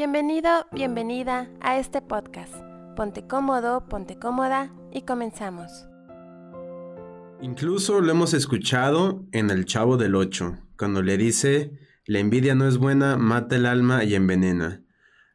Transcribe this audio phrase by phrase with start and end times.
[0.00, 2.54] Bienvenido, bienvenida a este podcast.
[2.96, 5.70] Ponte cómodo, ponte cómoda y comenzamos.
[7.42, 11.72] Incluso lo hemos escuchado en El Chavo del Ocho, cuando le dice,
[12.06, 14.82] la envidia no es buena, mata el alma y envenena.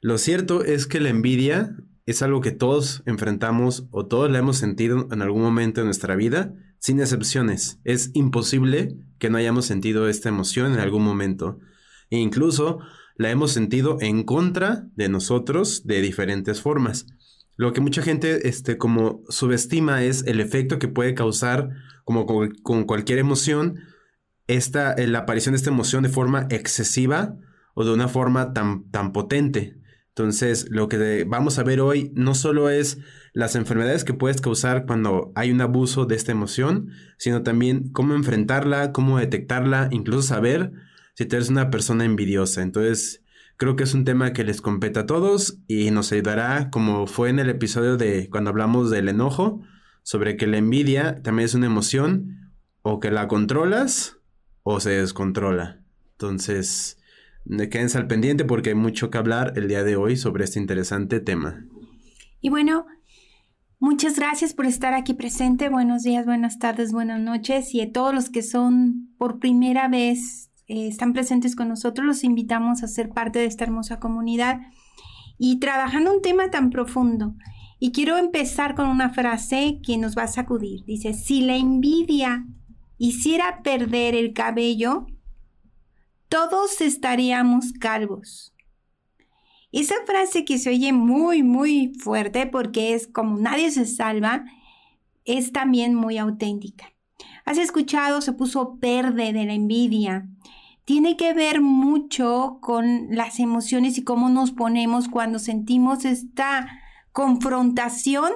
[0.01, 1.75] Lo cierto es que la envidia
[2.07, 6.15] es algo que todos enfrentamos o todos la hemos sentido en algún momento de nuestra
[6.15, 7.79] vida, sin excepciones.
[7.83, 11.59] Es imposible que no hayamos sentido esta emoción en algún momento.
[12.09, 12.79] E incluso
[13.15, 17.07] la hemos sentido en contra de nosotros de diferentes formas.
[17.57, 21.69] Lo que mucha gente este, como subestima es el efecto que puede causar
[22.03, 23.79] como con, cualquier emoción
[24.47, 27.35] esta, la aparición de esta emoción de forma excesiva
[27.73, 29.77] o de una forma tan, tan potente.
[30.09, 32.99] Entonces, lo que vamos a ver hoy no solo es
[33.33, 38.15] las enfermedades que puedes causar cuando hay un abuso de esta emoción, sino también cómo
[38.15, 40.71] enfrentarla, cómo detectarla, incluso saber
[41.15, 42.61] si tú eres una persona envidiosa.
[42.61, 43.23] Entonces,
[43.57, 47.29] creo que es un tema que les compete a todos y nos ayudará, como fue
[47.29, 49.61] en el episodio de cuando hablamos del enojo,
[50.03, 52.51] sobre que la envidia también es una emoción
[52.83, 54.17] o que la controlas
[54.61, 55.81] o se descontrola.
[56.11, 56.99] Entonces,
[57.47, 61.19] quédense al pendiente porque hay mucho que hablar el día de hoy sobre este interesante
[61.19, 61.65] tema.
[62.41, 62.85] Y bueno,
[63.79, 65.69] muchas gracias por estar aquí presente.
[65.69, 67.73] Buenos días, buenas tardes, buenas noches.
[67.73, 72.23] Y a todos los que son por primera vez, eh, están presentes con nosotros, los
[72.23, 74.61] invitamos a ser parte de esta hermosa comunidad
[75.37, 77.35] y trabajando un tema tan profundo.
[77.79, 80.85] Y quiero empezar con una frase que nos va a sacudir.
[80.85, 82.45] Dice, si la envidia
[82.97, 85.07] hiciera perder el cabello,
[86.29, 88.53] todos estaríamos calvos.
[89.71, 94.45] Esa frase que se oye muy, muy fuerte porque es como nadie se salva,
[95.25, 96.93] es también muy auténtica.
[97.43, 98.21] ¿Has escuchado?
[98.21, 100.27] Se puso verde de la envidia.
[100.85, 106.79] Tiene que ver mucho con las emociones y cómo nos ponemos cuando sentimos esta
[107.11, 108.31] confrontación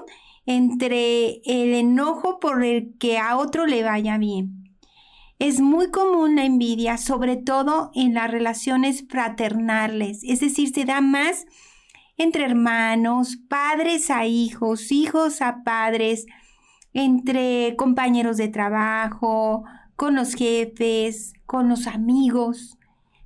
[0.47, 4.74] entre el enojo por el que a otro le vaya bien.
[5.38, 11.01] Es muy común la envidia, sobre todo en las relaciones fraternales, es decir, se da
[11.01, 11.45] más
[12.18, 16.25] entre hermanos, padres a hijos, hijos a padres,
[16.94, 19.63] entre compañeros de trabajo,
[20.00, 22.78] con los jefes, con los amigos.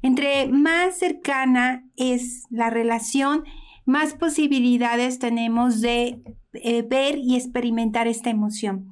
[0.01, 3.43] Entre más cercana es la relación,
[3.85, 6.23] más posibilidades tenemos de
[6.53, 8.91] eh, ver y experimentar esta emoción.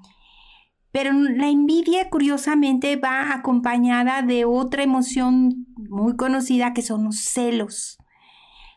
[0.91, 7.97] Pero la envidia, curiosamente, va acompañada de otra emoción muy conocida que son los celos.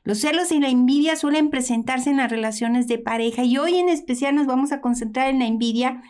[0.02, 3.90] Los celos y la envidia suelen presentarse en las relaciones de pareja y hoy en
[3.90, 6.00] especial nos vamos a concentrar en la envidia,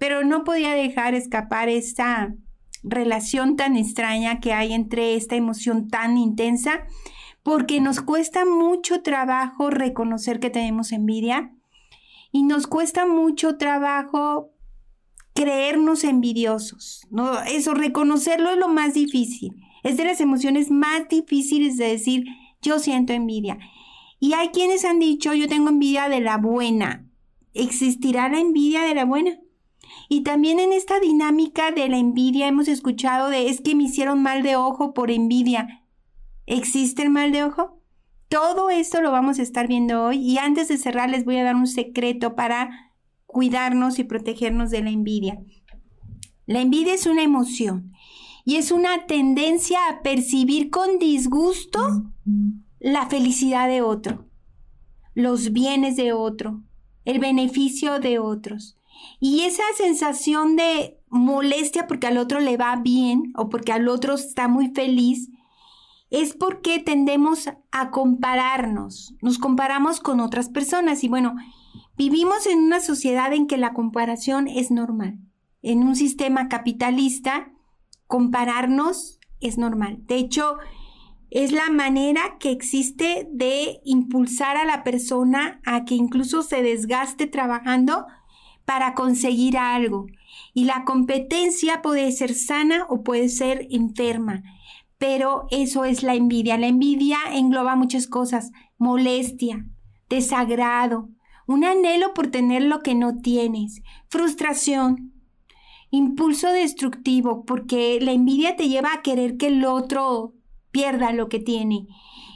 [0.00, 2.34] pero no podía dejar escapar esta
[2.82, 6.86] relación tan extraña que hay entre esta emoción tan intensa,
[7.42, 11.54] porque nos cuesta mucho trabajo reconocer que tenemos envidia
[12.32, 14.54] y nos cuesta mucho trabajo
[15.34, 17.06] creernos envidiosos.
[17.10, 17.38] ¿no?
[17.42, 19.52] Eso, reconocerlo es lo más difícil.
[19.82, 22.24] Es de las emociones más difíciles de decir,
[22.62, 23.58] yo siento envidia.
[24.18, 27.06] Y hay quienes han dicho, yo tengo envidia de la buena.
[27.52, 29.38] ¿Existirá la envidia de la buena?
[30.12, 34.20] Y también en esta dinámica de la envidia hemos escuchado de, es que me hicieron
[34.20, 35.84] mal de ojo por envidia.
[36.46, 37.80] ¿Existe el mal de ojo?
[38.28, 41.44] Todo esto lo vamos a estar viendo hoy y antes de cerrar les voy a
[41.44, 42.92] dar un secreto para
[43.26, 45.44] cuidarnos y protegernos de la envidia.
[46.44, 47.92] La envidia es una emoción
[48.44, 52.10] y es una tendencia a percibir con disgusto
[52.80, 54.26] la felicidad de otro,
[55.14, 56.64] los bienes de otro,
[57.04, 58.76] el beneficio de otros.
[59.20, 64.14] Y esa sensación de molestia porque al otro le va bien o porque al otro
[64.14, 65.28] está muy feliz,
[66.10, 71.36] es porque tendemos a compararnos, nos comparamos con otras personas y bueno,
[72.00, 75.18] Vivimos en una sociedad en que la comparación es normal.
[75.60, 77.52] En un sistema capitalista,
[78.06, 79.98] compararnos es normal.
[80.06, 80.56] De hecho,
[81.28, 87.26] es la manera que existe de impulsar a la persona a que incluso se desgaste
[87.26, 88.06] trabajando
[88.70, 90.06] para conseguir algo.
[90.54, 94.44] Y la competencia puede ser sana o puede ser enferma,
[94.96, 96.56] pero eso es la envidia.
[96.56, 99.66] La envidia engloba muchas cosas, molestia,
[100.08, 101.08] desagrado,
[101.48, 105.14] un anhelo por tener lo que no tienes, frustración,
[105.90, 110.34] impulso destructivo, porque la envidia te lleva a querer que el otro
[110.70, 111.88] pierda lo que tiene.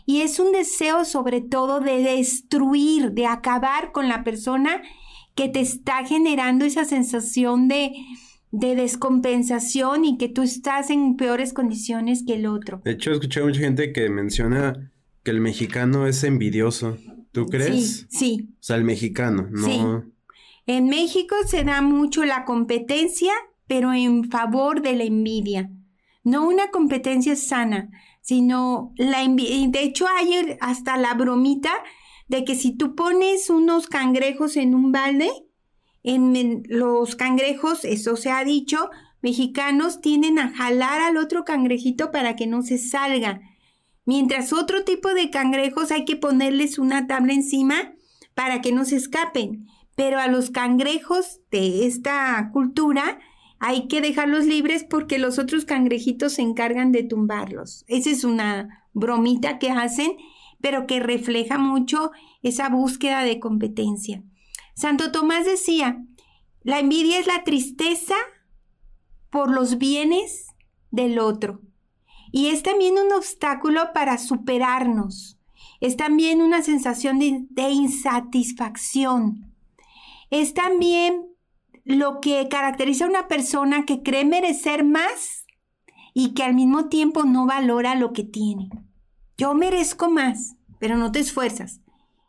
[0.05, 4.83] Y es un deseo sobre todo de destruir, de acabar con la persona
[5.35, 7.93] que te está generando esa sensación de,
[8.51, 12.81] de descompensación y que tú estás en peores condiciones que el otro.
[12.85, 14.93] De hecho, he escuchado mucha gente que menciona
[15.23, 16.99] que el mexicano es envidioso.
[17.33, 18.07] ¿Tú crees?
[18.11, 18.49] Sí, sí.
[18.53, 19.67] O sea, el mexicano, no.
[19.67, 19.81] Sí.
[20.67, 23.33] En México se da mucho la competencia,
[23.67, 25.71] pero en favor de la envidia.
[26.23, 27.91] No una competencia sana,
[28.21, 29.69] sino la envidia.
[29.69, 31.73] De hecho, hay hasta la bromita
[32.29, 35.31] de que si tú pones unos cangrejos en un balde,
[36.03, 38.91] en los cangrejos, eso se ha dicho,
[39.23, 43.41] mexicanos tienden a jalar al otro cangrejito para que no se salga.
[44.05, 47.95] Mientras otro tipo de cangrejos hay que ponerles una tabla encima
[48.35, 49.67] para que no se escapen.
[49.97, 53.19] Pero a los cangrejos de esta cultura
[53.61, 57.85] hay que dejarlos libres porque los otros cangrejitos se encargan de tumbarlos.
[57.89, 60.17] Esa es una bromita que hacen,
[60.65, 62.11] pero que refleja mucho
[62.43, 64.23] esa búsqueda de competencia.
[64.75, 66.03] Santo Tomás decía,
[66.63, 68.15] la envidia es la tristeza
[69.29, 70.47] por los bienes
[70.91, 71.61] del otro.
[72.33, 75.39] Y es también un obstáculo para superarnos.
[75.83, 79.55] Es también una sensación de, de insatisfacción.
[80.31, 81.27] Es también
[81.85, 85.45] lo que caracteriza a una persona que cree merecer más
[86.15, 88.71] y que al mismo tiempo no valora lo que tiene.
[89.37, 91.81] Yo merezco más, pero no te esfuerzas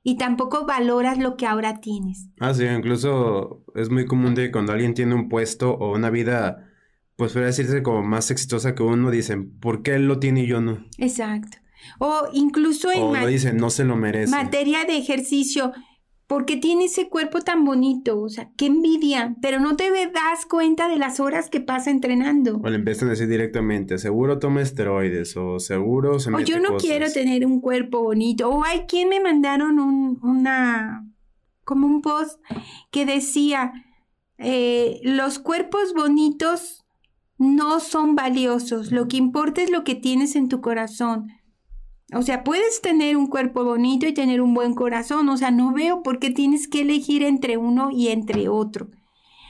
[0.07, 2.27] y tampoco valoras lo que ahora tienes.
[2.39, 6.69] Ah, sí, incluso es muy común de cuando alguien tiene un puesto o una vida,
[7.15, 10.47] pues puede decirse como más exitosa que uno, dicen, ¿por qué él lo tiene y
[10.47, 10.85] yo no?
[10.99, 11.57] Exacto.
[11.97, 14.31] O incluso en o lo dicen, no se lo merece.
[14.31, 15.73] materia de ejercicio,
[16.27, 20.87] porque tiene ese cuerpo tan bonito, o sea, qué envidia, pero no te das cuenta
[20.87, 22.59] de las horas que pasa entrenando.
[22.63, 26.59] O le empiezan a decir directamente, seguro toma esteroides, o seguro se O mete yo
[26.59, 26.81] no cosas.
[26.81, 31.07] quiero tener un cuerpo bonito, o hay quien me mandaron un, una,
[31.63, 32.39] como un post
[32.89, 33.73] que decía,
[34.39, 36.85] eh, los cuerpos bonitos
[37.37, 41.27] no son valiosos, lo que importa es lo que tienes en tu corazón.
[42.15, 45.27] O sea, puedes tener un cuerpo bonito y tener un buen corazón.
[45.27, 48.89] O sea, no veo por qué tienes que elegir entre uno y entre otro.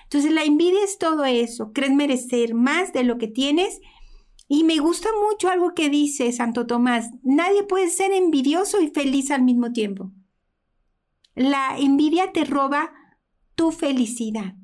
[0.03, 1.71] Entonces, la envidia es todo eso.
[1.73, 3.81] Crees merecer más de lo que tienes.
[4.47, 7.11] Y me gusta mucho algo que dice Santo Tomás.
[7.21, 10.11] Nadie puede ser envidioso y feliz al mismo tiempo.
[11.35, 12.91] La envidia te roba
[13.53, 14.55] tu felicidad.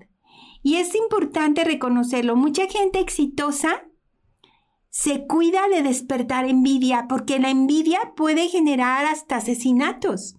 [0.63, 2.36] Y es importante reconocerlo.
[2.36, 3.83] Mucha gente exitosa
[4.91, 10.35] se cuida de despertar envidia, porque la envidia puede generar hasta asesinatos.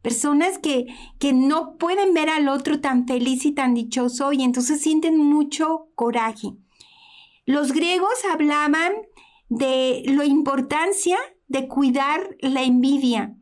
[0.00, 0.86] Personas que,
[1.18, 5.88] que no pueden ver al otro tan feliz y tan dichoso y entonces sienten mucho
[5.94, 6.54] coraje.
[7.44, 8.92] Los griegos hablaban
[9.50, 13.36] de la importancia de cuidar la envidia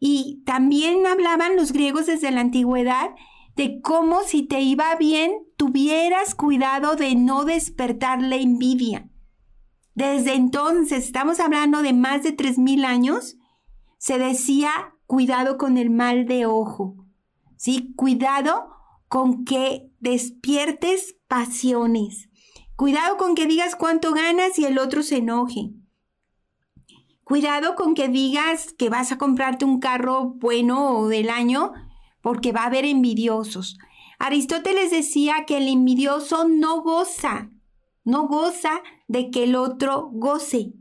[0.00, 3.10] y también hablaban los griegos desde la antigüedad
[3.54, 9.08] de cómo si te iba bien tuvieras cuidado de no despertar la envidia.
[9.94, 13.36] Desde entonces, estamos hablando de más de 3.000 años,
[13.98, 14.70] se decía
[15.06, 16.96] cuidado con el mal de ojo,
[17.56, 17.94] ¿sí?
[17.96, 18.68] Cuidado
[19.08, 22.28] con que despiertes pasiones.
[22.76, 25.70] Cuidado con que digas cuánto ganas y el otro se enoje.
[27.22, 31.72] Cuidado con que digas que vas a comprarte un carro bueno o del año
[32.20, 33.78] porque va a haber envidiosos.
[34.18, 37.50] Aristóteles decía que el envidioso no goza,
[38.04, 40.74] no goza de que el otro goce.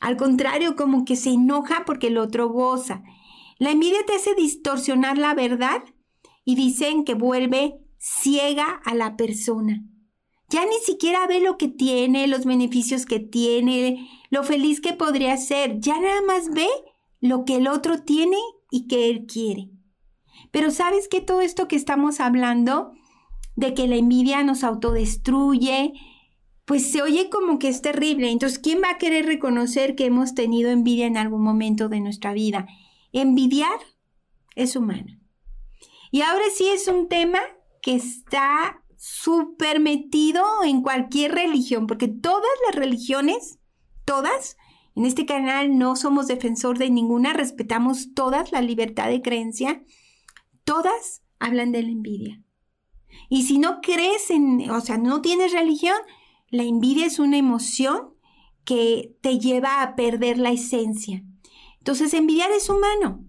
[0.00, 3.02] Al contrario, como que se enoja porque el otro goza.
[3.58, 5.82] La envidia te hace distorsionar la verdad
[6.44, 9.82] y dicen que vuelve ciega a la persona.
[10.50, 15.36] Ya ni siquiera ve lo que tiene, los beneficios que tiene, lo feliz que podría
[15.36, 15.80] ser.
[15.80, 16.68] Ya nada más ve
[17.20, 18.36] lo que el otro tiene
[18.70, 19.70] y que él quiere.
[20.50, 22.92] Pero sabes que todo esto que estamos hablando,
[23.56, 25.94] de que la envidia nos autodestruye,
[26.64, 28.30] pues se oye como que es terrible.
[28.30, 32.32] Entonces, ¿quién va a querer reconocer que hemos tenido envidia en algún momento de nuestra
[32.32, 32.66] vida?
[33.12, 33.78] Envidiar
[34.54, 35.18] es humano.
[36.10, 37.40] Y ahora sí es un tema
[37.82, 43.58] que está súper metido en cualquier religión, porque todas las religiones,
[44.04, 44.56] todas,
[44.94, 49.82] en este canal no somos defensor de ninguna, respetamos todas la libertad de creencia,
[50.64, 52.40] todas hablan de la envidia.
[53.28, 55.98] Y si no crees en, o sea, no tienes religión,
[56.54, 58.10] la envidia es una emoción
[58.64, 61.22] que te lleva a perder la esencia.
[61.78, 63.24] Entonces, envidiar es humano.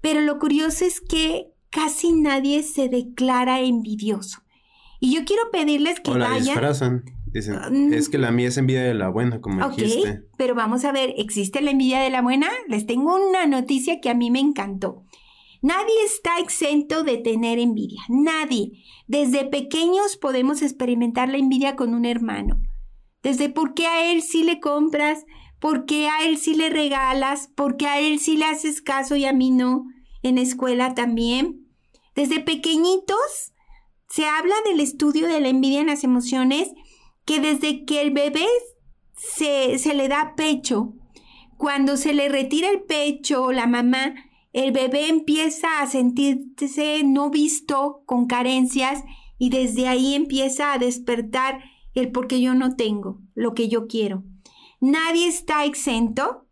[0.00, 4.40] Pero lo curioso es que casi nadie se declara envidioso.
[5.00, 6.44] Y yo quiero pedirles que o la vayan.
[6.44, 7.04] disfrazan.
[7.32, 7.94] Dicen, Mm.
[7.94, 10.22] es que la mía es envidia de la buena, como Ok, dijiste.
[10.36, 12.48] pero vamos a ver, ¿existe la envidia de la buena?
[12.68, 15.04] Les tengo una noticia que a mí me encantó.
[15.62, 18.72] Nadie está exento de tener envidia, nadie.
[19.06, 22.60] Desde pequeños podemos experimentar la envidia con un hermano.
[23.22, 25.24] Desde por qué a él sí le compras,
[25.62, 27.46] ¿Por qué a él sí le regalas?
[27.54, 29.84] ¿Por qué a él sí le haces caso y a mí no?
[30.24, 31.68] En escuela también.
[32.16, 33.52] Desde pequeñitos
[34.08, 36.72] se habla del estudio de la envidia en las emociones
[37.24, 38.44] que desde que el bebé
[39.16, 40.94] se, se le da pecho,
[41.56, 44.16] cuando se le retira el pecho, la mamá,
[44.52, 49.02] el bebé empieza a sentirse no visto, con carencias,
[49.38, 51.60] y desde ahí empieza a despertar
[51.94, 54.24] el porque yo no tengo lo que yo quiero.
[54.80, 56.46] Nadie está exento.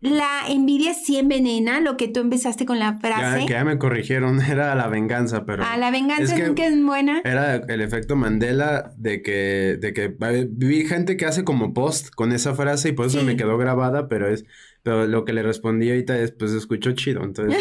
[0.00, 3.40] La envidia sí envenena, lo que tú empezaste con la frase.
[3.40, 5.64] Ya, que ya me corrigieron, era la venganza, pero...
[5.66, 7.22] Ah, la venganza nunca es buena.
[7.24, 10.14] Era el efecto Mandela de que, de que
[10.50, 14.08] vi gente que hace como post con esa frase y por eso me quedó grabada,
[14.08, 14.44] pero es...
[14.86, 17.60] Pero lo que le respondí ahorita es, pues escuchó chido, entonces,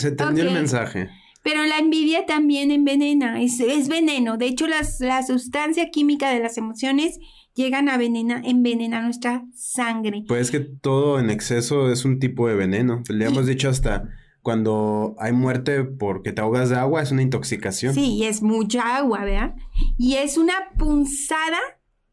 [0.00, 1.08] se entendió, el mensaje.
[1.44, 4.36] Pero la envidia también envenena, es, es veneno.
[4.36, 7.20] De hecho, las, la sustancia química de las emociones
[7.54, 10.24] llegan a envenenar nuestra sangre.
[10.26, 13.04] Pues es que todo en exceso es un tipo de veneno.
[13.08, 14.08] Le hemos dicho hasta
[14.42, 17.94] cuando hay muerte porque te ahogas de agua, es una intoxicación.
[17.94, 19.54] Sí, y es mucha agua, ¿verdad?
[19.96, 21.60] Y es una punzada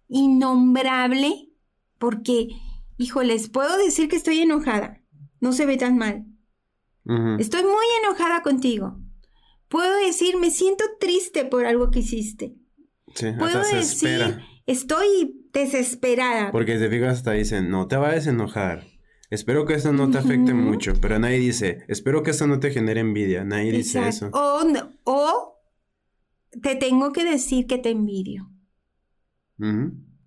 [0.07, 1.49] innombrable
[1.97, 2.49] porque,
[2.97, 5.01] híjoles, puedo decir que estoy enojada.
[5.39, 6.25] No se ve tan mal.
[7.39, 8.97] Estoy muy enojada contigo.
[9.67, 12.55] Puedo decir, me siento triste por algo que hiciste.
[13.15, 16.51] Sí, Puedo decir, estoy desesperada.
[16.51, 18.85] Porque te fijas hasta dicen, no te vayas a enojar.
[19.29, 22.69] Espero que esto no te afecte mucho, pero nadie dice, espero que esto no te
[22.69, 23.43] genere envidia.
[23.43, 24.29] Nadie dice eso.
[24.31, 24.61] O,
[25.05, 25.59] o
[26.61, 28.51] te tengo que decir que te envidio.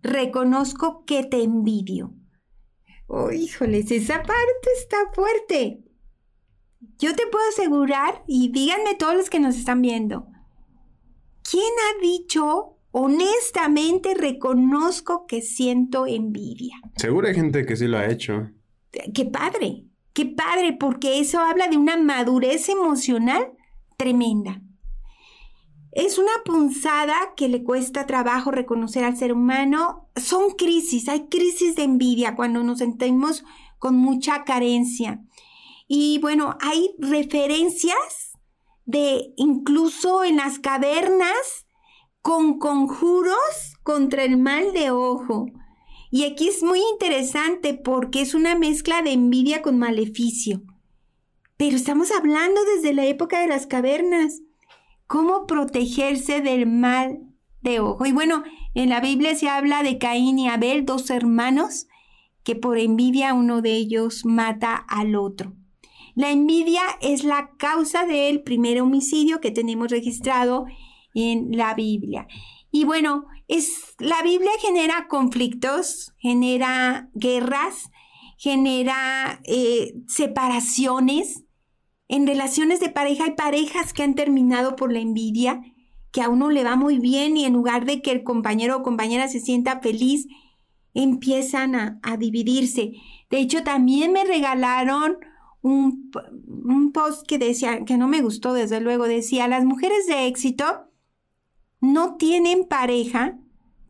[0.03, 2.16] Reconozco que te envidio.
[3.07, 5.85] Oh, híjoles, esa parte está fuerte.
[6.99, 10.27] Yo te puedo asegurar, y díganme todos los que nos están viendo,
[11.43, 16.77] ¿quién ha dicho honestamente reconozco que siento envidia.
[16.97, 18.49] Seguro hay gente que sí lo ha hecho.
[19.13, 19.85] Qué padre,
[20.15, 23.53] qué padre, porque eso habla de una madurez emocional
[23.99, 24.63] tremenda.
[25.97, 30.11] Es una punzada que le cuesta trabajo reconocer al ser humano.
[30.15, 33.45] Son crisis, hay crisis de envidia cuando nos sentimos
[33.79, 35.25] con mucha carencia.
[35.89, 38.37] Y bueno, hay referencias
[38.85, 41.67] de incluso en las cavernas
[42.21, 45.47] con conjuros contra el mal de ojo.
[46.11, 50.61] Y aquí es muy interesante porque es una mezcla de envidia con maleficio.
[51.57, 54.43] Pero estamos hablando desde la época de las cavernas.
[55.07, 57.21] ¿Cómo protegerse del mal
[57.61, 58.07] de ojo?
[58.07, 58.43] Y bueno,
[58.75, 61.87] en la Biblia se habla de Caín y Abel, dos hermanos,
[62.43, 65.55] que por envidia uno de ellos mata al otro.
[66.15, 70.67] La envidia es la causa del primer homicidio que tenemos registrado
[71.15, 72.27] en la Biblia.
[72.71, 77.91] Y bueno, es, la Biblia genera conflictos, genera guerras,
[78.39, 81.45] genera eh, separaciones.
[82.09, 85.61] En relaciones de pareja hay parejas que han terminado por la envidia,
[86.13, 88.83] que a uno le va muy bien y en lugar de que el compañero o
[88.83, 90.27] compañera se sienta feliz,
[90.95, 92.93] empiezan a, a dividirse.
[93.29, 95.19] De hecho, también me regalaron
[95.63, 96.11] un,
[96.65, 100.91] un post que decía, que no me gustó desde luego, decía, las mujeres de éxito
[101.81, 103.39] no tienen pareja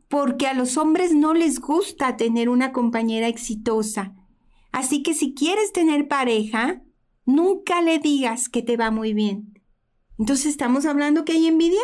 [0.07, 4.15] porque a los hombres no les gusta tener una compañera exitosa.
[4.71, 6.81] Así que si quieres tener pareja,
[7.27, 9.53] nunca le digas que te va muy bien.
[10.17, 11.81] Entonces, ¿estamos hablando que hay envidia?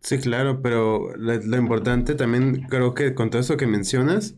[0.00, 4.36] Sí, claro, pero lo, importante también creo que con todo eso que mencionas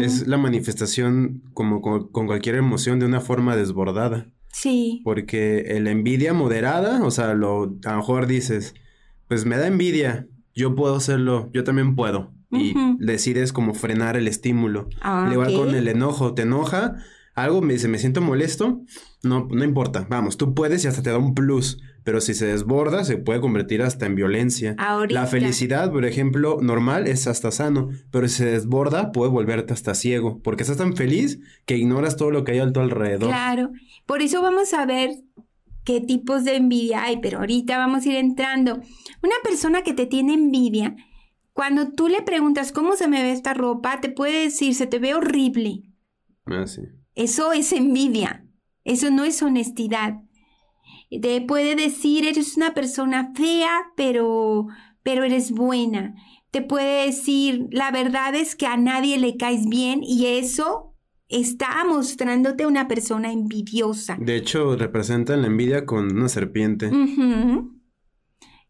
[0.00, 4.30] es la manifestación como con, cualquier emoción de una forma desbordada.
[4.52, 5.00] Sí.
[5.04, 8.74] Porque la envidia moderada, o sea, lo, a lo mejor dices,
[9.28, 12.32] pues me da envidia, yo puedo hacerlo, yo también puedo.
[12.50, 14.90] Y decides como frenar el estímulo.
[15.00, 16.96] Ah, Igual con el enojo, te enoja,
[17.34, 18.82] algo me dice, me siento molesto,
[19.22, 22.46] no, no importa, vamos, tú puedes y hasta te da un plus, pero si se
[22.46, 24.76] desborda se puede convertir hasta en violencia.
[25.08, 29.94] La felicidad, por ejemplo, normal es hasta sano, pero si se desborda puede volverte hasta
[29.94, 33.28] ciego, porque estás tan feliz que ignoras todo lo que hay a tu alrededor.
[33.28, 33.70] Claro,
[34.06, 35.10] por eso vamos a ver
[35.84, 38.80] qué tipos de envidia hay, pero ahorita vamos a ir entrando.
[39.22, 40.96] Una persona que te tiene envidia,
[41.52, 44.98] cuando tú le preguntas cómo se me ve esta ropa, te puede decir, se te
[44.98, 45.82] ve horrible.
[46.46, 46.82] Ah, sí.
[47.14, 48.46] Eso es envidia,
[48.84, 50.22] eso no es honestidad.
[51.20, 54.66] Te puede decir, eres una persona fea, pero,
[55.02, 56.14] pero eres buena.
[56.50, 60.94] Te puede decir, la verdad es que a nadie le caes bien y eso
[61.28, 64.16] está mostrándote una persona envidiosa.
[64.20, 66.90] De hecho, representan la envidia con una serpiente.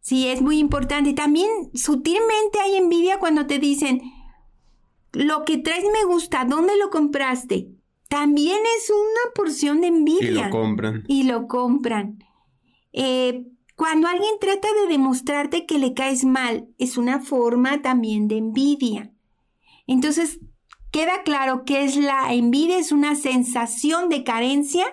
[0.01, 1.13] Sí, es muy importante.
[1.13, 4.03] También sutilmente hay envidia cuando te dicen,
[5.13, 7.71] lo que traes me gusta, ¿dónde lo compraste?
[8.13, 10.31] También es una porción de envidia.
[10.31, 11.05] Y lo compran.
[11.09, 12.23] Y lo compran.
[12.93, 18.37] Eh, cuando alguien trata de demostrarte que le caes mal, es una forma también de
[18.37, 19.15] envidia.
[19.87, 20.41] Entonces,
[20.91, 24.85] queda claro que es la envidia, es una sensación de carencia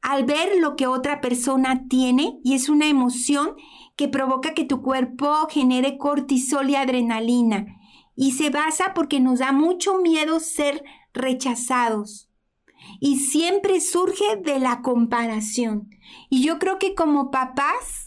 [0.00, 3.56] al ver lo que otra persona tiene y es una emoción
[3.96, 7.66] que provoca que tu cuerpo genere cortisol y adrenalina.
[8.14, 10.84] Y se basa porque nos da mucho miedo ser
[11.16, 12.30] rechazados.
[13.00, 15.90] Y siempre surge de la comparación.
[16.30, 18.06] Y yo creo que como papás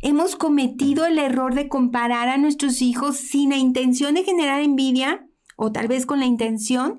[0.00, 5.26] hemos cometido el error de comparar a nuestros hijos sin la intención de generar envidia,
[5.56, 6.98] o tal vez con la intención,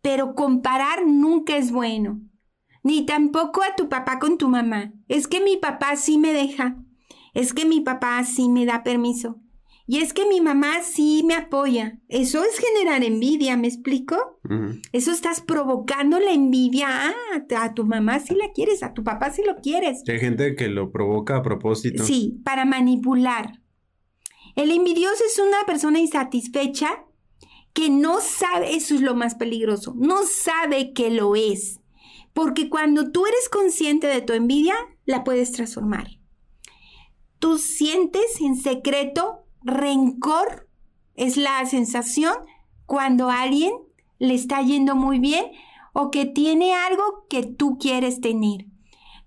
[0.00, 2.20] pero comparar nunca es bueno.
[2.84, 4.92] Ni tampoco a tu papá con tu mamá.
[5.08, 6.76] Es que mi papá sí me deja.
[7.34, 9.40] Es que mi papá sí me da permiso.
[9.88, 12.00] Y es que mi mamá sí me apoya.
[12.08, 14.40] Eso es generar envidia, ¿me explico?
[14.92, 16.88] Eso estás provocando la envidia.
[16.90, 20.02] Ah, a tu mamá sí la quieres, a tu papá sí lo quieres.
[20.08, 22.02] Hay gente que lo provoca a propósito.
[22.02, 23.62] Sí, para manipular.
[24.56, 27.04] El envidioso es una persona insatisfecha
[27.72, 31.80] que no sabe, eso es lo más peligroso, no sabe que lo es.
[32.32, 34.74] Porque cuando tú eres consciente de tu envidia,
[35.04, 36.08] la puedes transformar.
[37.38, 40.68] Tú sientes en secreto rencor
[41.14, 42.34] es la sensación
[42.86, 43.72] cuando alguien
[44.18, 45.46] le está yendo muy bien
[45.92, 48.66] o que tiene algo que tú quieres tener.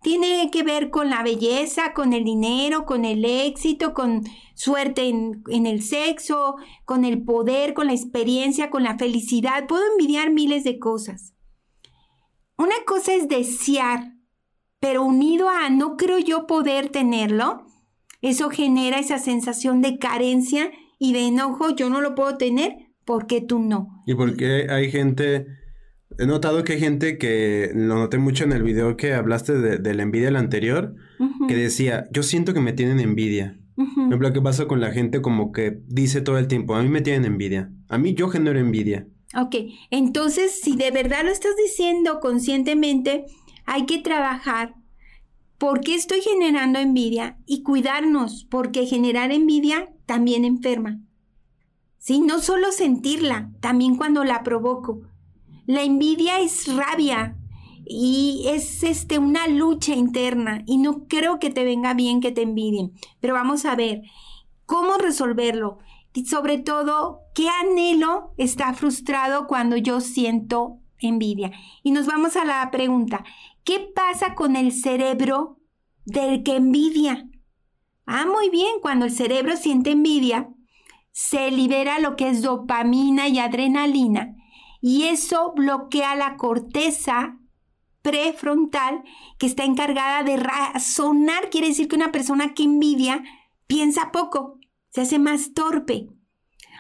[0.02, 4.24] Tiene que ver con la belleza, con el dinero, con el éxito, con
[4.56, 6.56] suerte en, en, el sexo,
[6.86, 9.68] con el poder, con la experiencia, con la felicidad.
[9.68, 11.34] Puedo envidiar miles de cosas.
[12.58, 14.14] Una cosa es desear,
[14.80, 17.66] pero unido a no creo yo poder tenerlo,
[18.22, 21.76] eso genera esa sensación de carencia y de enojo.
[21.76, 24.04] Yo no lo puedo tener porque tú no.
[24.06, 25.48] Y porque hay gente,
[26.18, 29.94] he notado que hay gente que, lo noté mucho en el video que hablaste de,
[29.94, 30.96] la envidia el anterior,
[31.48, 33.58] que decía, yo siento que me tienen envidia.
[33.76, 36.90] Por ejemplo, ¿qué pasa con la gente como que dice todo el tiempo, a mí
[36.90, 37.72] me tienen envidia?
[37.88, 39.08] A mí yo genero envidia.
[39.36, 39.56] Ok,
[39.90, 43.26] entonces si de verdad lo estás diciendo conscientemente,
[43.66, 44.74] hay que trabajar
[45.60, 47.38] ¿Por qué estoy generando envidia?
[47.46, 51.02] Y cuidarnos, porque generar envidia también enferma.
[51.98, 52.22] ¿Sí?
[52.22, 55.02] No solo sentirla, también cuando la provoco.
[55.66, 57.36] La envidia es rabia
[57.86, 62.44] y es este, una lucha interna y no creo que te venga bien que te
[62.44, 62.94] envidien.
[63.20, 64.04] Pero vamos a ver
[64.66, 65.80] cómo resolverlo
[66.14, 71.52] y sobre todo qué anhelo está frustrado cuando yo siento envidia.
[71.84, 73.24] Y nos vamos a la pregunta,
[73.70, 75.60] ¿Qué pasa con el cerebro
[76.04, 77.30] del que envidia?
[78.08, 80.50] Ah, muy bien, cuando el cerebro siente envidia,
[81.12, 84.36] se libera lo que es dopamina y adrenalina
[84.82, 87.38] y eso bloquea la corteza
[88.02, 89.04] prefrontal
[89.38, 91.52] que está encargada de razonar.
[91.52, 93.24] Quiere decir que una persona que envidia
[93.68, 94.58] piensa poco,
[94.90, 96.08] se hace más torpe.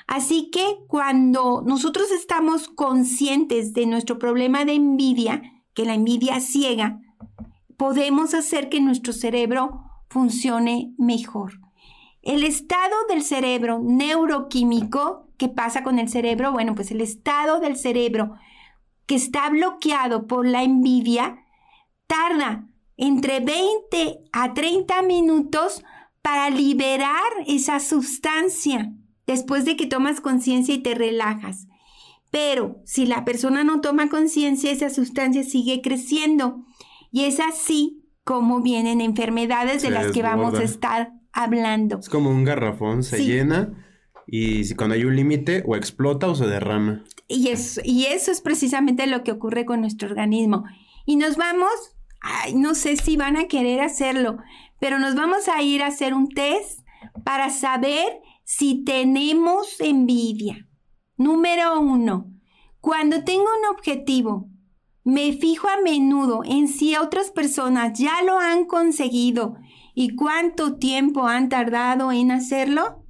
[0.07, 6.99] Así que cuando nosotros estamos conscientes de nuestro problema de envidia, que la envidia ciega,
[7.77, 11.59] podemos hacer que nuestro cerebro funcione mejor.
[12.21, 16.51] El estado del cerebro neuroquímico, ¿qué pasa con el cerebro?
[16.51, 18.33] Bueno, pues el estado del cerebro
[19.05, 21.45] que está bloqueado por la envidia
[22.05, 25.83] tarda entre 20 a 30 minutos
[26.21, 28.91] para liberar esa sustancia
[29.25, 31.68] después de que tomas conciencia y te relajas.
[32.31, 36.65] Pero si la persona no toma conciencia, esa sustancia sigue creciendo.
[37.11, 41.99] Y es así como vienen enfermedades de las que vamos a estar hablando.
[41.99, 43.73] Es como un garrafón, se llena
[44.31, 47.03] y cuando hay un límite o explota o se derrama.
[47.27, 50.65] Y eso, y eso es precisamente lo que ocurre con nuestro organismo.
[51.05, 51.71] Y nos vamos,
[52.21, 54.37] ay, no sé si van a querer hacerlo,
[54.79, 56.81] pero nos vamos a ir a hacer un test
[57.23, 60.67] para saber si tenemos envidia.
[61.19, 62.31] Número uno,
[62.79, 64.47] cuando tengo un objetivo,
[65.03, 69.57] me fijo a menudo en si otras personas ya lo han conseguido
[69.93, 73.03] y cuánto tiempo han tardado en hacerlo.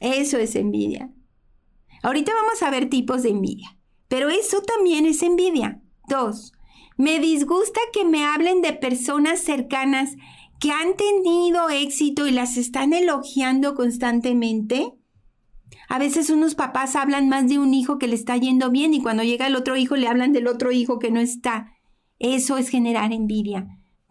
[0.00, 1.10] Eso es envidia.
[2.02, 3.76] Ahorita vamos a ver tipos de envidia,
[4.08, 5.82] pero eso también es envidia.
[6.08, 6.54] Dos,
[6.96, 10.16] me disgusta que me hablen de personas cercanas
[10.58, 14.94] que han tenido éxito y las están elogiando constantemente.
[15.90, 19.02] A veces unos papás hablan más de un hijo que le está yendo bien y
[19.02, 21.72] cuando llega el otro hijo le hablan del otro hijo que no está.
[22.20, 23.66] Eso es generar envidia.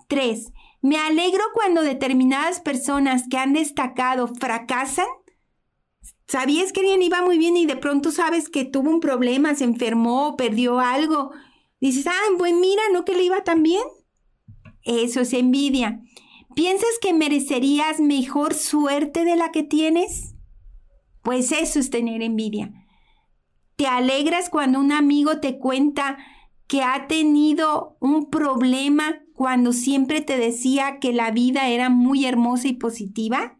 [0.09, 5.05] Tres, me alegro cuando determinadas personas que han destacado fracasan.
[6.27, 9.63] sabías que alguien iba muy bien y de pronto sabes que tuvo un problema, se
[9.63, 11.31] enfermó, perdió algo.
[11.79, 13.83] Dices, ah, pues mira, ¿no que le iba tan bien?
[14.83, 16.01] Eso es envidia.
[16.55, 20.35] ¿Piensas que merecerías mejor suerte de la que tienes?
[21.21, 22.71] Pues eso es tener envidia.
[23.75, 26.17] ¿Te alegras cuando un amigo te cuenta
[26.67, 32.67] que ha tenido un problema cuando siempre te decía que la vida era muy hermosa
[32.67, 33.57] y positiva?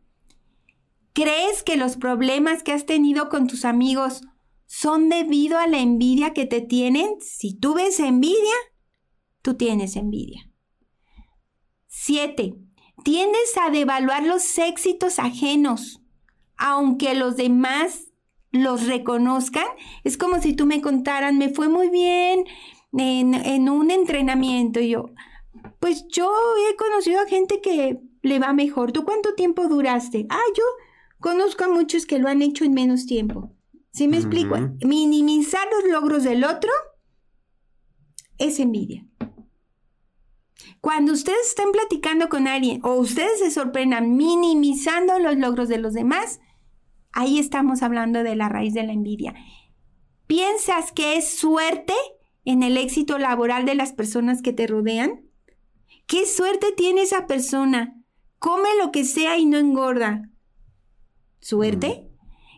[1.13, 4.22] ¿Crees que los problemas que has tenido con tus amigos
[4.67, 7.19] son debido a la envidia que te tienen?
[7.19, 8.56] Si tú ves envidia,
[9.41, 10.50] tú tienes envidia.
[11.88, 12.56] 7.
[13.04, 15.98] Tiendes a devaluar los éxitos ajenos,
[16.60, 18.12] aunque los demás
[18.52, 19.65] los reconozcan.
[20.04, 22.45] Es como si tú me contaran, me fue muy bien
[22.93, 24.80] en, un entrenamiento.
[24.80, 25.10] Y yo,
[25.80, 26.32] pues yo
[26.69, 28.91] he conocido a gente que le va mejor.
[28.91, 30.28] ¿Tú cuánto tiempo duraste?
[30.30, 30.63] Ah, yo
[31.19, 33.56] conozco a muchos que lo han hecho en menos tiempo.
[33.91, 34.56] ¿Sí me explico?
[34.86, 36.69] Minimizar los logros del otro
[38.38, 39.06] es envidia.
[40.82, 45.93] Cuando ustedes estén platicando con alguien o ustedes se sorprendan minimizando los logros de los
[45.93, 46.39] demás,
[47.12, 49.34] ahí estamos hablando de la raíz de la envidia.
[50.28, 51.93] ¿Piensas que es suerte
[52.45, 55.22] en el éxito laboral de las personas que te rodean?
[56.06, 57.95] ¿Qué suerte tiene esa persona?
[58.39, 60.30] Come lo que sea y no engorda.
[61.39, 62.08] ¿Suerte?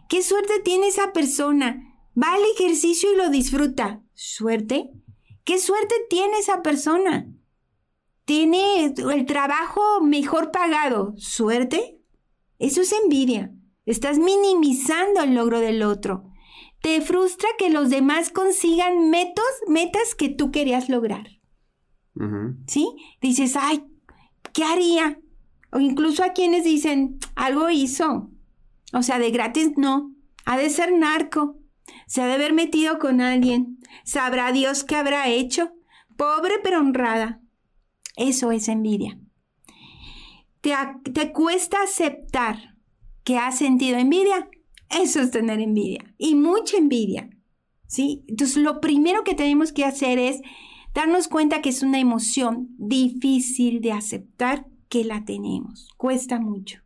[0.10, 1.98] ¿Qué suerte tiene esa persona?
[2.22, 4.02] Va al ejercicio y lo disfruta.
[4.14, 4.90] ¿Suerte?
[5.44, 7.28] ¿Qué suerte tiene esa persona?
[8.26, 11.14] Tiene el trabajo mejor pagado.
[11.18, 12.00] ¿Suerte?
[12.60, 13.54] Eso es envidia.
[13.86, 16.24] Estás minimizando el logro del otro.
[16.82, 21.28] Te frustra que los demás consigan metos, metas que tú querías lograr.
[22.68, 22.88] ¿Sí?
[23.22, 23.84] Dices, ay,
[24.54, 25.20] ¿qué haría?
[25.72, 28.30] O incluso a quienes dicen, algo hizo.
[28.94, 30.14] O sea, de gratis no.
[30.46, 31.58] Ha de ser narco.
[32.08, 33.80] Se ha de haber metido con alguien.
[34.04, 35.72] Sabrá Dios qué habrá hecho.
[36.18, 37.42] Pobre pero honrada.
[38.16, 39.18] Eso es envidia.
[40.60, 40.74] ¿Te,
[41.14, 42.71] te cuesta aceptar
[43.24, 44.50] que has sentido envidia?
[44.90, 46.14] Eso es tener envidia.
[46.18, 47.30] Y mucha envidia.
[47.88, 48.24] ¿Sí?
[48.28, 50.42] Entonces, lo primero que tenemos que hacer es
[50.94, 55.90] darnos cuenta que es una emoción difícil de aceptar que la tenemos.
[55.98, 56.82] Cuesta mucho.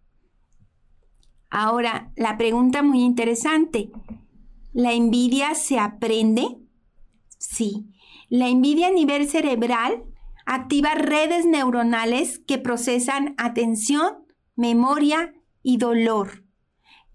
[1.49, 3.91] Ahora, la pregunta muy interesante.
[4.73, 6.57] ¿La envidia se aprende?
[7.37, 7.85] Sí.
[8.29, 10.03] La envidia a nivel cerebral
[10.45, 15.33] activa redes neuronales que procesan atención, memoria
[15.65, 16.43] y dolor.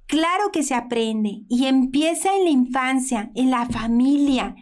[0.07, 4.57] Claro que se aprende y empieza en la infancia, en la familia.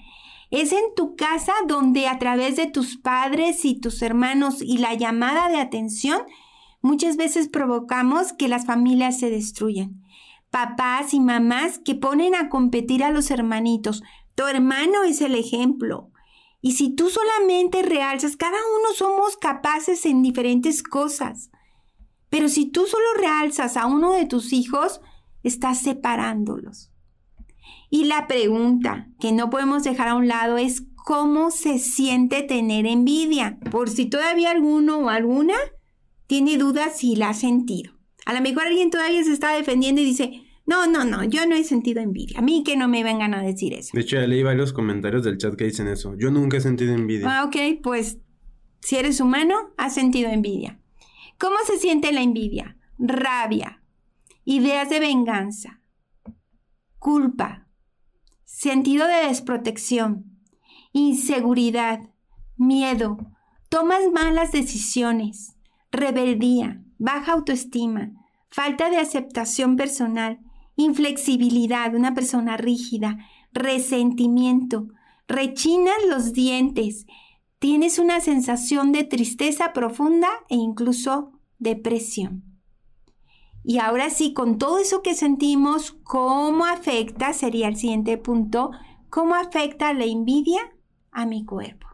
[0.50, 4.92] Es en tu casa donde a través de tus padres y tus hermanos y la
[4.92, 6.20] llamada de atención
[6.82, 10.02] muchas veces provocamos que las familias se destruyan.
[10.50, 14.02] Papás y mamás que ponen a competir a los hermanitos.
[14.34, 16.10] Tu hermano es el ejemplo.
[16.60, 21.50] Y si tú solamente realzas, cada uno somos capaces en diferentes cosas.
[22.30, 25.00] Pero si tú solo realzas a uno de tus hijos,
[25.42, 26.90] estás separándolos.
[27.90, 32.86] Y la pregunta que no podemos dejar a un lado es cómo se siente tener
[32.86, 33.58] envidia.
[33.70, 35.54] Por si todavía alguno o alguna
[36.26, 37.92] tiene dudas si la ha sentido.
[38.26, 41.56] A lo mejor alguien todavía se está defendiendo y dice, no, no, no, yo no
[41.56, 42.38] he sentido envidia.
[42.38, 43.92] A mí que no me vengan a decir eso.
[43.94, 46.14] De hecho, ya leí varios comentarios del chat que dicen eso.
[46.18, 47.40] Yo nunca he sentido envidia.
[47.40, 48.18] Ah, ok, pues
[48.80, 50.78] si eres humano, has sentido envidia.
[51.38, 52.76] ¿Cómo se siente la envidia?
[52.98, 53.80] Rabia,
[54.44, 55.80] ideas de venganza,
[56.98, 57.68] culpa,
[58.42, 60.40] sentido de desprotección,
[60.92, 62.00] inseguridad,
[62.56, 63.18] miedo,
[63.68, 65.54] tomas malas decisiones,
[65.92, 68.10] rebeldía, baja autoestima,
[68.50, 70.40] falta de aceptación personal,
[70.74, 73.16] inflexibilidad, una persona rígida,
[73.52, 74.88] resentimiento,
[75.28, 77.06] rechinas los dientes,
[77.58, 82.44] tienes una sensación de tristeza profunda e incluso depresión.
[83.64, 87.32] Y ahora sí, con todo eso que sentimos, ¿cómo afecta?
[87.32, 88.70] Sería el siguiente punto.
[89.10, 90.60] ¿Cómo afecta la envidia
[91.10, 91.86] a mi cuerpo?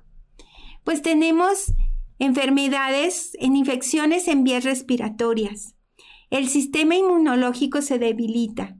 [0.85, 1.72] Pues tenemos
[2.18, 5.74] enfermedades en infecciones en vías respiratorias.
[6.31, 8.77] El sistema inmunológico se debilita.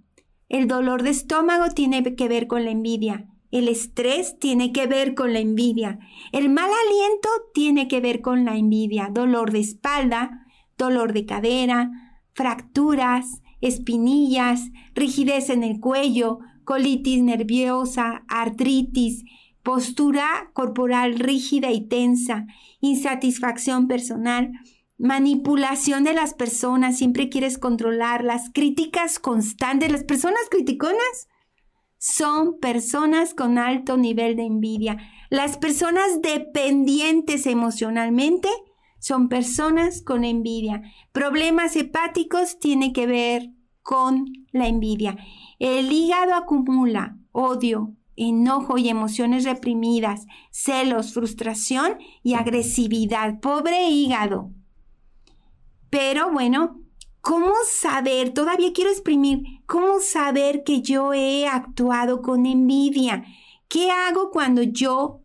[0.49, 3.29] El dolor de estómago tiene que ver con la envidia.
[3.55, 6.01] El estrés tiene que ver con la envidia.
[6.33, 9.11] El mal aliento tiene que ver con la envidia.
[9.13, 10.45] Dolor de espalda,
[10.77, 19.23] dolor de cadera, fracturas, espinillas, rigidez en el cuello, colitis nerviosa, artritis,
[19.63, 22.47] postura corporal rígida y tensa,
[22.81, 24.51] insatisfacción personal,
[24.99, 29.93] manipulación de las personas, siempre quieres controlarlas, críticas constantes.
[29.93, 31.29] Las personas criticonas
[32.07, 34.99] son personas con alto nivel de envidia.
[35.31, 38.51] Las personas dependientes emocionalmente
[38.99, 40.83] son personas con envidia.
[41.13, 45.17] Problemas hepáticos tiene que ver con la envidia.
[45.59, 53.41] El hígado acumula odio, enojo y emociones reprimidas, celos, frustración y agresividad.
[53.41, 54.51] Pobre hígado.
[55.89, 56.84] Pero bueno,
[57.25, 58.35] ¿cómo saber?
[58.35, 59.43] Todavía quiero exprimir.
[59.67, 63.25] ¿Cómo saber que yo he actuado con envidia?
[63.67, 65.23] ¿Qué hago cuando yo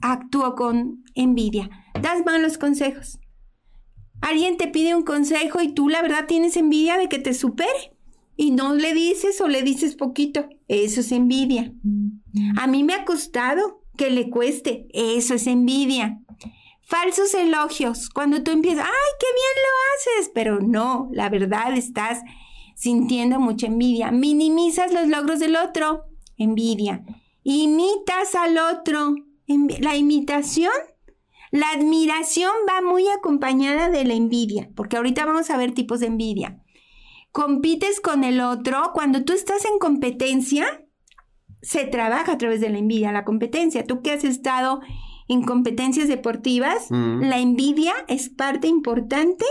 [0.00, 1.68] actúo con envidia?
[2.00, 3.18] Das malos consejos.
[4.20, 7.96] Alguien te pide un consejo y tú la verdad tienes envidia de que te supere
[8.36, 10.48] y no le dices o le dices poquito.
[10.68, 11.74] Eso es envidia.
[12.56, 14.86] A mí me ha costado que le cueste.
[14.92, 16.21] Eso es envidia.
[16.92, 18.10] Falsos elogios.
[18.10, 20.30] Cuando tú empiezas, ¡ay, qué bien lo haces!
[20.34, 22.20] Pero no, la verdad estás
[22.74, 24.10] sintiendo mucha envidia.
[24.10, 26.04] Minimizas los logros del otro.
[26.36, 27.02] Envidia.
[27.44, 29.14] Imitas al otro.
[29.80, 30.70] La imitación,
[31.50, 36.08] la admiración va muy acompañada de la envidia, porque ahorita vamos a ver tipos de
[36.08, 36.62] envidia.
[37.30, 38.90] Compites con el otro.
[38.92, 40.84] Cuando tú estás en competencia,
[41.62, 43.86] se trabaja a través de la envidia, la competencia.
[43.86, 44.82] Tú que has estado
[45.32, 49.46] en competencias deportivas, la envidia es parte importante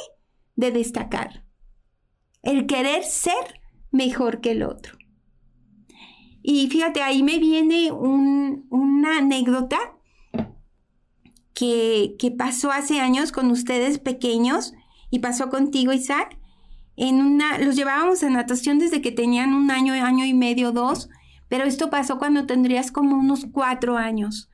[0.55, 1.43] de destacar.
[2.43, 4.97] El querer ser mejor que el otro.
[6.43, 9.77] Y fíjate, ahí me viene una anécdota
[11.53, 14.73] que, que, pasó hace años con ustedes pequeños
[15.09, 16.37] y pasó contigo, Isaac.
[16.95, 21.09] En una, los llevábamos a natación desde que tenían un año, año y medio, dos
[21.51, 24.49] pero esto pasó cuando tendrías como unos cuatro años.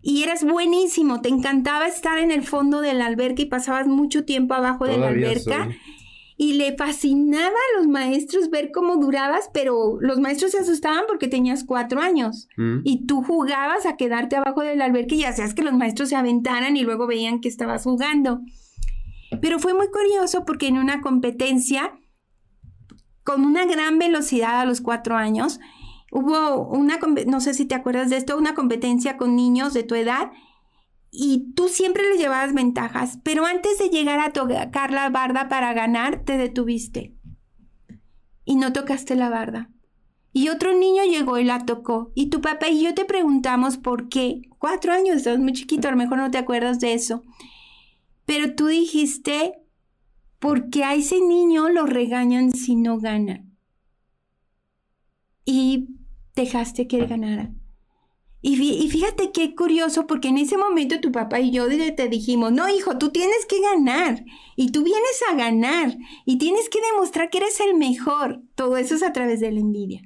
[0.00, 4.24] Y eras buenísimo, te encantaba estar en el fondo de la alberca y pasabas mucho
[4.24, 5.68] tiempo abajo de la alberca.
[6.40, 11.26] Y le fascinaba a los maestros ver cómo durabas, pero los maestros se asustaban porque
[11.26, 12.46] tenías cuatro años.
[12.56, 12.82] Mm.
[12.84, 16.16] Y tú jugabas a quedarte abajo de la alberca y hacías que los maestros se
[16.16, 18.40] aventaran y luego veían que estabas jugando.
[19.42, 21.92] Pero fue muy curioso porque en una competencia,
[23.24, 25.58] con una gran velocidad a los cuatro años,
[26.10, 29.94] hubo una, no sé si te acuerdas de esto, una competencia con niños de tu
[29.94, 30.30] edad
[31.10, 35.72] y tú siempre les llevabas ventajas, pero antes de llegar a tocar la barda para
[35.72, 37.14] ganar, te detuviste
[38.44, 39.70] y no tocaste la barda.
[40.32, 42.12] Y otro niño llegó y la tocó.
[42.14, 44.42] Y tu papá y yo te preguntamos por qué.
[44.58, 47.22] Cuatro años, estás muy chiquito, a lo mejor no te acuerdas de eso.
[48.24, 49.54] Pero tú dijiste,
[50.38, 53.44] porque a ese niño lo regañan si no gana.
[55.44, 55.97] Y
[56.42, 57.50] dejaste que él ganara.
[58.40, 62.68] Y, fíjate qué curioso, porque en ese momento tu papá y yo te dijimos, no,
[62.68, 64.24] hijo, tú tienes que ganar.
[64.54, 65.96] Y tú vienes a ganar.
[66.24, 68.40] Y tienes que demostrar que eres el mejor.
[68.54, 70.02] Todo eso es a través de la envidia.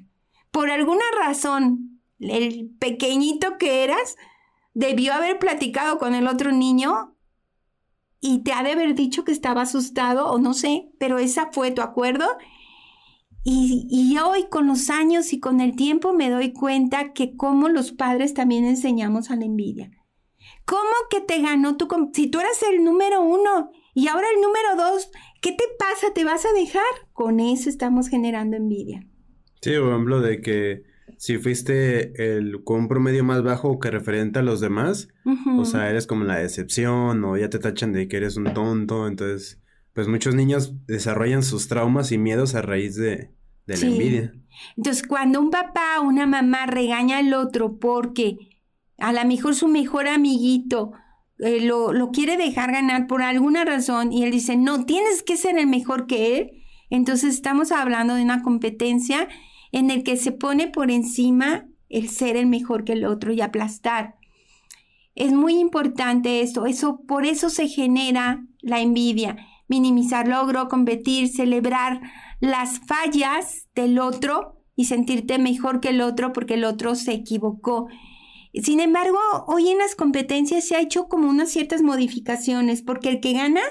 [0.49, 4.15] Por alguna razón, el pequeñito que eras
[4.73, 7.15] debió haber platicado con el otro niño
[8.19, 11.71] y te ha de haber dicho que estaba asustado o no sé, pero esa fue
[11.71, 12.25] tu acuerdo
[13.43, 17.91] y, hoy con los años y con el tiempo me doy cuenta que como los
[17.91, 19.91] padres también enseñamos a la envidia.
[20.65, 21.87] ¿Cómo que te ganó tu...
[22.13, 26.13] Si tú eras el número uno y ahora el número dos, ¿qué te pasa?
[26.13, 26.83] ¿Te vas a dejar?
[27.11, 29.05] Con eso estamos generando envidia.
[29.61, 30.83] Sí, por ejemplo, de que
[31.17, 35.09] si fuiste el con un promedio más bajo que referente a los demás,
[35.57, 39.07] o sea, eres como la decepción o ya te tachan de que eres un tonto,
[39.07, 39.61] entonces
[39.93, 43.31] pues muchos niños desarrollan sus traumas y miedos a raíz de,
[43.65, 44.33] la envidia.
[44.75, 48.37] Entonces, cuando un papá o una mamá regaña al otro porque
[48.97, 50.91] a lo mejor su mejor amiguito
[51.39, 55.37] eh, lo, lo, quiere dejar ganar por alguna razón y él dice, no, tienes que
[55.37, 59.27] ser el mejor que él, entonces estamos hablando de una competencia
[59.71, 63.41] en el que se pone por encima el ser el mejor que el otro y
[63.41, 64.15] aplastar.
[65.15, 72.01] Es muy importante esto, eso por eso se genera la envidia minimizar logro, competir, celebrar
[72.39, 77.87] las fallas del otro y sentirte mejor que el otro porque el otro se equivocó.
[78.53, 83.19] Sin embargo, hoy en las competencias se ha hecho como unas ciertas modificaciones porque el
[83.19, 83.61] que gana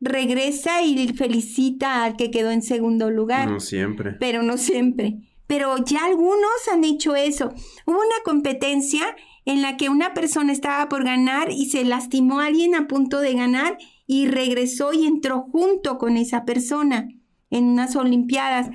[0.00, 3.50] regresa y felicita al que quedó en segundo lugar.
[3.50, 4.12] No siempre.
[4.18, 5.18] Pero no siempre.
[5.46, 7.52] Pero ya algunos han hecho eso.
[7.86, 12.46] Hubo una competencia en la que una persona estaba por ganar y se lastimó a
[12.46, 17.08] alguien a punto de ganar y regresó y entró junto con esa persona
[17.50, 18.70] en unas Olimpiadas.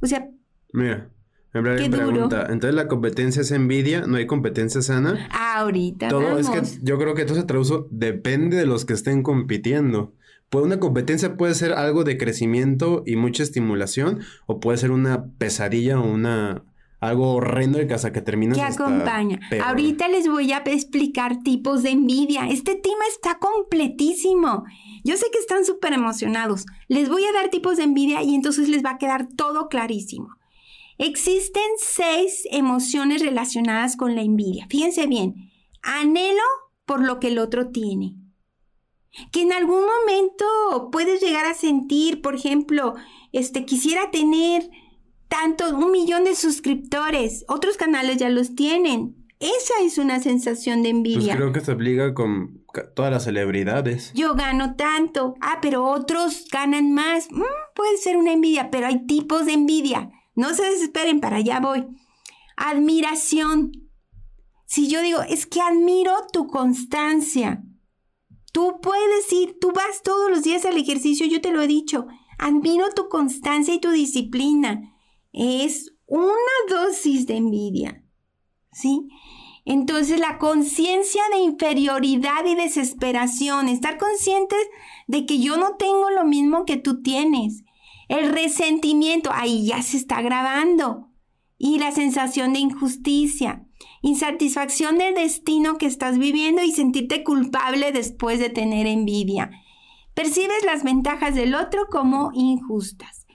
[0.00, 0.28] O sea...
[0.72, 1.10] Mira,
[1.50, 5.28] Qué pregunta, entonces la competencia es envidia, no hay competencia sana.
[5.32, 6.08] Ahorita.
[6.08, 10.14] Todo es que yo creo que todo se traduce, depende de los que estén compitiendo.
[10.50, 15.26] Pues una competencia puede ser algo de crecimiento y mucha estimulación, o puede ser una
[15.38, 16.64] pesadilla o una
[17.00, 18.54] algo horrendo de hasta que termina.
[18.54, 19.38] Que acompaña.
[19.64, 22.48] Ahorita les voy a explicar tipos de envidia.
[22.48, 24.64] Este tema está completísimo.
[25.04, 26.66] Yo sé que están súper emocionados.
[26.88, 30.36] Les voy a dar tipos de envidia y entonces les va a quedar todo clarísimo.
[30.98, 34.66] Existen seis emociones relacionadas con la envidia.
[34.68, 35.52] Fíjense bien.
[35.82, 36.42] Anhelo
[36.84, 38.16] por lo que el otro tiene.
[39.30, 42.94] Que en algún momento puedes llegar a sentir, por ejemplo,
[43.32, 44.68] este quisiera tener
[45.28, 47.44] tanto, un millón de suscriptores.
[47.48, 49.14] Otros canales ya los tienen.
[49.40, 51.26] Esa es una sensación de pues envidia.
[51.26, 52.64] Pues creo que se aplica con
[52.96, 54.12] todas las celebridades.
[54.14, 55.34] Yo gano tanto.
[55.40, 57.30] Ah, pero otros ganan más.
[57.30, 57.42] Mm,
[57.74, 60.10] puede ser una envidia, pero hay tipos de envidia.
[60.34, 61.86] No se desesperen, para allá voy.
[62.56, 63.72] Admiración.
[64.66, 67.62] Si yo digo, es que admiro tu constancia.
[68.52, 72.06] Tú puedes ir, tú vas todos los días al ejercicio, yo te lo he dicho.
[72.38, 74.97] Admiro tu constancia y tu disciplina
[75.38, 76.32] es una
[76.68, 78.02] dosis de envidia,
[78.72, 79.08] ¿sí?
[79.64, 84.58] Entonces la conciencia de inferioridad y desesperación, estar conscientes
[85.06, 87.62] de que yo no tengo lo mismo que tú tienes.
[88.08, 91.10] El resentimiento, ahí ya se está grabando.
[91.58, 93.66] Y la sensación de injusticia,
[94.00, 99.50] insatisfacción del destino que estás viviendo y sentirte culpable después de tener envidia.
[100.14, 103.26] Percibes las ventajas del otro como injustas.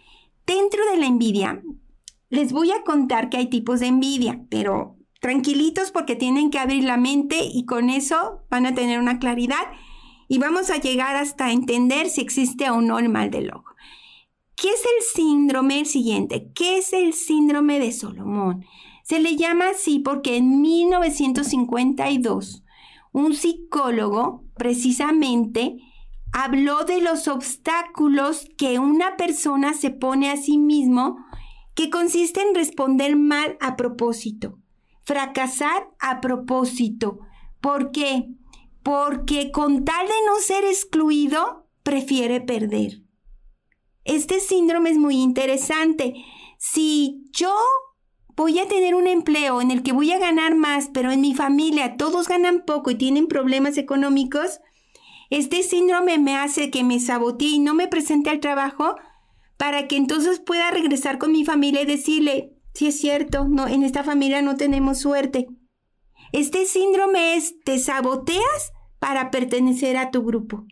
[0.45, 1.61] Dentro de la envidia
[2.33, 6.83] les voy a contar que hay tipos de envidia, pero tranquilitos porque tienen que abrir
[6.83, 9.61] la mente y con eso van a tener una claridad
[10.27, 13.75] y vamos a llegar hasta entender si existe o no el mal del ojo.
[14.55, 15.81] ¿Qué es el síndrome?
[15.81, 18.65] El siguiente, ¿qué es el síndrome de Solomón?
[19.03, 22.63] Se le llama así porque en 1952
[23.11, 25.77] un psicólogo precisamente
[26.31, 31.23] habló de los obstáculos que una persona se pone a sí mismo
[31.75, 34.59] que consiste en responder mal a propósito,
[35.03, 37.19] fracasar a propósito.
[37.61, 38.27] ¿Por qué?
[38.83, 43.01] Porque con tal de no ser excluido, prefiere perder.
[44.05, 46.13] Este síndrome es muy interesante.
[46.57, 47.53] Si yo
[48.35, 51.33] voy a tener un empleo en el que voy a ganar más, pero en mi
[51.33, 54.59] familia todos ganan poco y tienen problemas económicos,
[55.29, 58.95] este síndrome me hace que me sabotee y no me presente al trabajo
[59.57, 63.83] para que entonces pueda regresar con mi familia y decirle, si es cierto, no, en
[63.83, 65.47] esta familia no tenemos suerte.
[66.31, 70.65] Este síndrome es, te saboteas para pertenecer a tu grupo.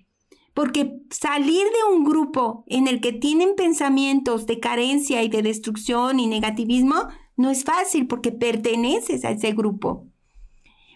[0.54, 6.20] Porque salir de un grupo en el que tienen pensamientos de carencia y de destrucción
[6.20, 10.08] y negativismo no es fácil porque perteneces a ese grupo.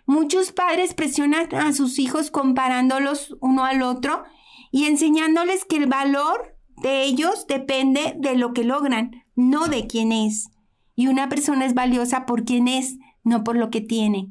[0.05, 4.23] Muchos padres presionan a sus hijos comparándolos uno al otro
[4.71, 10.11] y enseñándoles que el valor de ellos depende de lo que logran, no de quién
[10.11, 10.49] es.
[10.95, 14.29] Y una persona es valiosa por quién es, no por lo que tiene.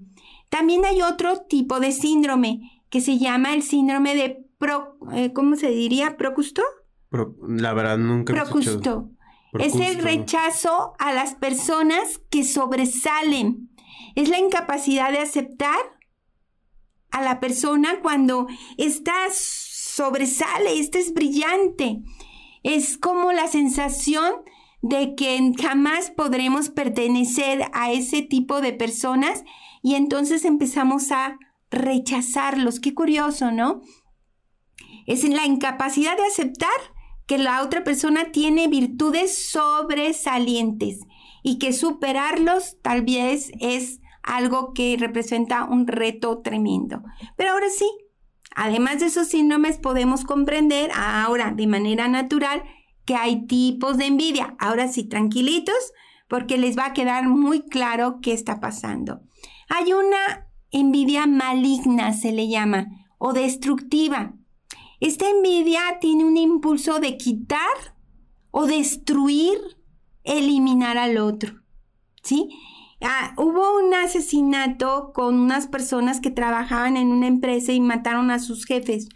[0.51, 5.57] También hay otro tipo de síndrome que se llama el síndrome de pro, eh, ¿cómo
[5.57, 6.17] se diría?
[6.17, 6.63] ¿Procusto?
[7.47, 8.33] la verdad nunca.
[8.33, 9.11] Procusto.
[9.59, 13.71] Es el rechazo a las personas que sobresalen.
[14.17, 15.79] Es la incapacidad de aceptar
[17.13, 22.03] a la persona cuando está sobresale, este es brillante.
[22.65, 24.33] Es como la sensación
[24.83, 29.45] de que jamás podremos pertenecer a ese tipo de personas
[29.83, 31.39] y entonces empezamos a
[31.71, 32.81] rechazarlos.
[32.81, 33.81] Qué curioso, ¿no?
[35.07, 36.69] Es la incapacidad de aceptar
[37.27, 41.01] que la otra persona tiene virtudes sobresalientes
[41.43, 47.03] y que superarlos tal vez es algo que representa un reto tremendo.
[47.37, 47.87] Pero ahora sí,
[48.55, 52.63] Además de esos síndromes, podemos comprender ahora de manera natural
[53.05, 54.57] que hay tipos de envidia.
[54.59, 55.93] Ahora sí, tranquilitos,
[56.29, 59.21] porque les va a quedar muy claro qué está pasando.
[59.69, 62.87] Hay una envidia maligna, se le llama,
[63.19, 64.35] o destructiva.
[65.01, 67.95] Esta envidia tiene un impulso de quitar
[68.51, 69.59] o destruir,
[70.23, 71.61] eliminar al otro.
[72.23, 72.49] ¿Sí?
[73.07, 78.39] Ah, hubo un asesinato con unas personas que trabajaban en una empresa y mataron a
[78.39, 79.11] sus jefes.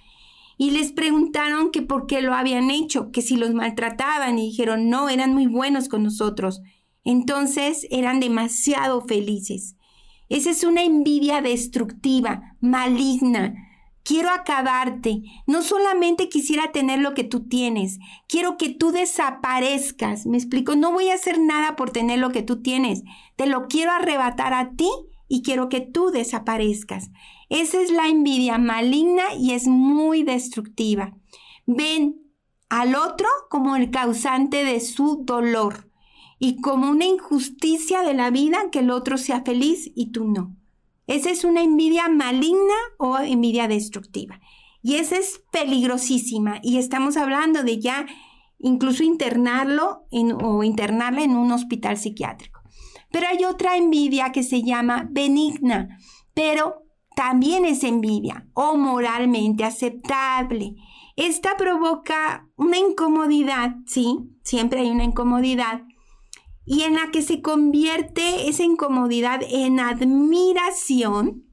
[0.59, 4.91] Y les preguntaron que por qué lo habían hecho, que si los maltrataban y dijeron,
[4.91, 6.61] no, eran muy buenos con nosotros.
[7.03, 9.77] Entonces eran demasiado felices.
[10.29, 13.55] Esa es una envidia destructiva, maligna,
[14.09, 15.23] quiero acabarte.
[15.47, 20.25] No solamente quisiera tener lo que tú tienes, quiero que tú desaparezcas.
[20.25, 23.03] Me explico, no voy a hacer nada por tener lo que tú tienes.
[23.37, 24.89] Te lo quiero arrebatar a ti
[25.29, 27.11] y quiero que tú desaparezcas.
[27.51, 31.15] Esa es la envidia maligna y es muy destructiva.
[31.67, 32.17] Ven
[32.71, 35.91] al otro como el causante de su dolor
[36.39, 40.58] y como una injusticia de la vida que el otro sea feliz y tú no.
[41.09, 44.41] Esa es una envidia maligna o envidia destructiva.
[44.83, 46.61] Y esa es peligrosísima.
[46.63, 48.07] Y estamos hablando de ya
[48.59, 50.07] incluso internarlo
[50.43, 52.61] o internarle en un hospital psiquiátrico.
[53.11, 55.99] Pero hay otra envidia que se llama benigna,
[56.35, 56.83] pero
[57.17, 60.77] también es envidia o moralmente aceptable.
[61.17, 65.83] Esta provoca una incomodidad, sí, siempre hay una incomodidad,
[66.69, 71.45] y en la que se convierte esa incomodidad en admiración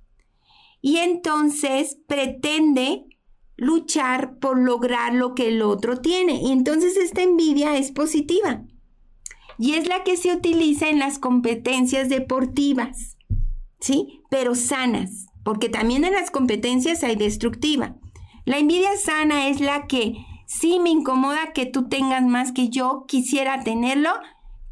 [0.81, 3.05] y entonces pretende
[3.55, 6.41] luchar por lograr lo que el otro tiene.
[6.41, 8.65] Y entonces esta envidia es positiva
[9.57, 13.15] y es la que se utiliza en las competencias deportivas,
[13.79, 14.21] ¿sí?
[14.29, 17.95] Pero sanas, porque también en las competencias hay destructiva.
[18.43, 23.05] La envidia sana es la que sí me incomoda que tú tengas más que yo,
[23.07, 24.11] quisiera tenerlo,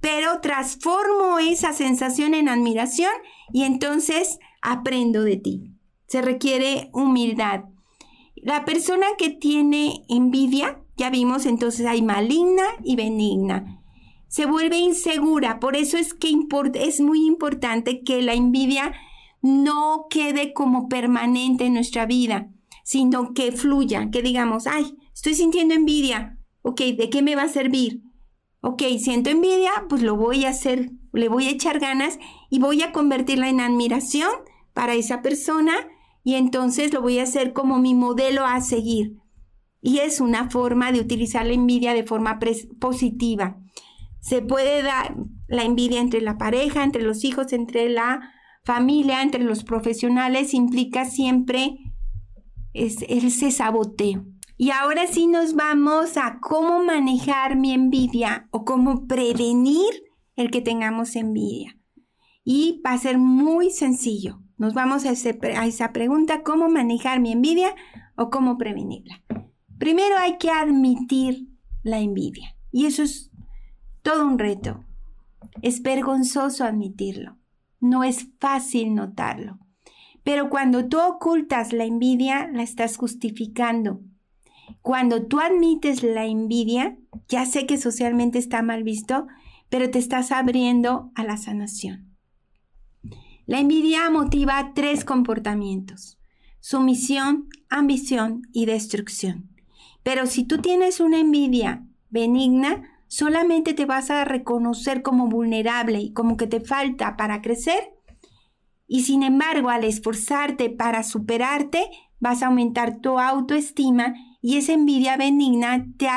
[0.03, 3.13] pero transformo esa sensación en admiración
[3.53, 5.77] y entonces aprendo de ti.
[6.07, 7.61] Se requiere humildad.
[8.35, 13.81] La persona que tiene envidia, ya vimos, entonces hay maligna y benigna.
[14.27, 16.35] Se vuelve insegura, por eso es que
[16.73, 18.91] es muy importante que la envidia
[19.41, 22.49] no quede como permanente en nuestra vida,
[22.83, 27.47] sino que fluya, que digamos, ay, estoy sintiendo envidia, ok, ¿de qué me va a
[27.47, 28.02] servir?
[28.63, 32.17] Ok, siento envidia, pues lo voy a hacer, le voy a echar ganas
[32.49, 34.31] y voy a convertirla en admiración
[34.73, 35.73] para esa persona
[36.23, 39.17] y entonces lo voy a hacer como mi modelo a seguir.
[39.81, 42.39] Y es una forma de utilizar la envidia de forma
[42.79, 43.57] positiva.
[44.21, 48.31] Se puede dar la envidia entre la pareja, entre los hijos, entre la
[48.63, 51.75] familia, entre los profesionales, implica siempre
[52.71, 54.25] ese saboteo.
[54.55, 60.03] Y ahora sí nos vamos a cómo manejar mi envidia o cómo prevenir
[60.35, 61.77] el que tengamos envidia.
[62.43, 64.41] Y va a ser muy sencillo.
[64.57, 67.75] Nos vamos a, a esa pregunta, ¿cómo manejar mi envidia
[68.15, 69.23] o cómo prevenirla?
[69.79, 71.47] Primero hay que admitir
[71.81, 72.55] la envidia.
[72.71, 73.31] Y eso es
[74.03, 74.85] todo un reto.
[75.61, 77.37] Es vergonzoso admitirlo.
[77.79, 79.59] No es fácil notarlo.
[80.23, 84.01] Pero cuando tú ocultas la envidia, la estás justificando
[84.81, 86.97] cuando tú admites la envidia,
[87.27, 89.27] ya sé que socialmente está mal visto,
[89.69, 92.15] pero te estás abriendo a la sanación.
[93.45, 96.17] La envidia motiva tres comportamientos,
[96.59, 99.49] sumisión, ambición y destrucción.
[100.03, 106.13] Pero si tú tienes una envidia benigna, solamente te vas a reconocer como vulnerable y
[106.13, 107.93] como que te falta para crecer.
[108.87, 114.13] Y sin embargo, al esforzarte para superarte, vas a aumentar tu autoestima
[114.43, 116.09] y esa envidia benigna te,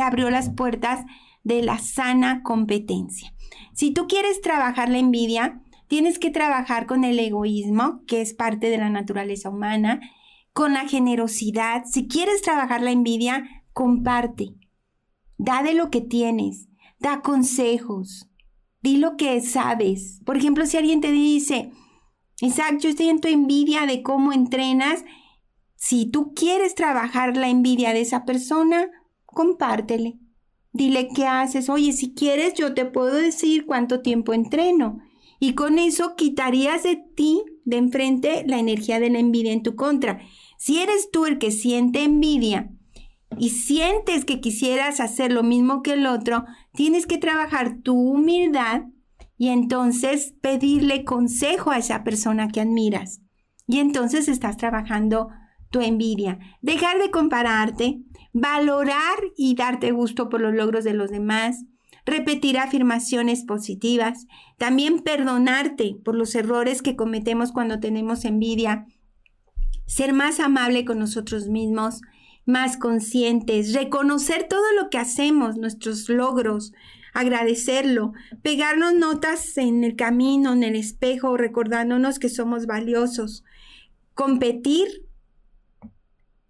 [0.00, 1.04] abrió las puertas
[1.42, 3.34] de la sana competencia.
[3.74, 8.70] Si tú quieres trabajar la envidia, tienes que trabajar con el egoísmo, que es parte
[8.70, 10.00] de la naturaleza humana,
[10.54, 11.84] con la generosidad.
[11.84, 14.54] Si quieres trabajar la envidia, comparte.
[15.36, 16.68] Da de lo que tienes,
[16.98, 18.30] da consejos,
[18.80, 20.22] di lo que sabes.
[20.24, 21.70] Por ejemplo, si alguien te dice,
[22.40, 25.04] Isaac, yo estoy en tu envidia de cómo entrenas
[25.86, 28.90] si tú quieres trabajar la envidia de esa persona,
[29.26, 30.18] compártele.
[30.72, 31.68] Dile qué haces.
[31.68, 35.00] Oye, si quieres, yo te puedo decir cuánto tiempo entreno.
[35.38, 39.76] Y con eso quitarías de ti, de enfrente, la energía de la envidia en tu
[39.76, 40.20] contra.
[40.56, 42.70] Si eres tú el que siente envidia
[43.38, 48.84] y sientes que quisieras hacer lo mismo que el otro, tienes que trabajar tu humildad
[49.36, 53.20] y entonces pedirle consejo a esa persona que admiras.
[53.66, 55.28] Y entonces estás trabajando
[55.74, 57.98] tu envidia, dejar de compararte,
[58.32, 61.64] valorar y darte gusto por los logros de los demás,
[62.06, 68.86] repetir afirmaciones positivas, también perdonarte por los errores que cometemos cuando tenemos envidia,
[69.84, 72.02] ser más amable con nosotros mismos,
[72.46, 76.72] más conscientes, reconocer todo lo que hacemos, nuestros logros,
[77.14, 78.12] agradecerlo,
[78.42, 83.42] pegarnos notas en el camino, en el espejo, recordándonos que somos valiosos,
[84.14, 85.03] competir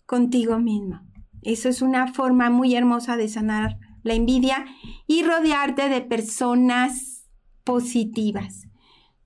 [0.07, 1.01] contigo mismo.
[1.43, 4.65] Eso es una forma muy hermosa de sanar la envidia
[5.07, 7.29] y rodearte de personas
[7.65, 8.69] positivas.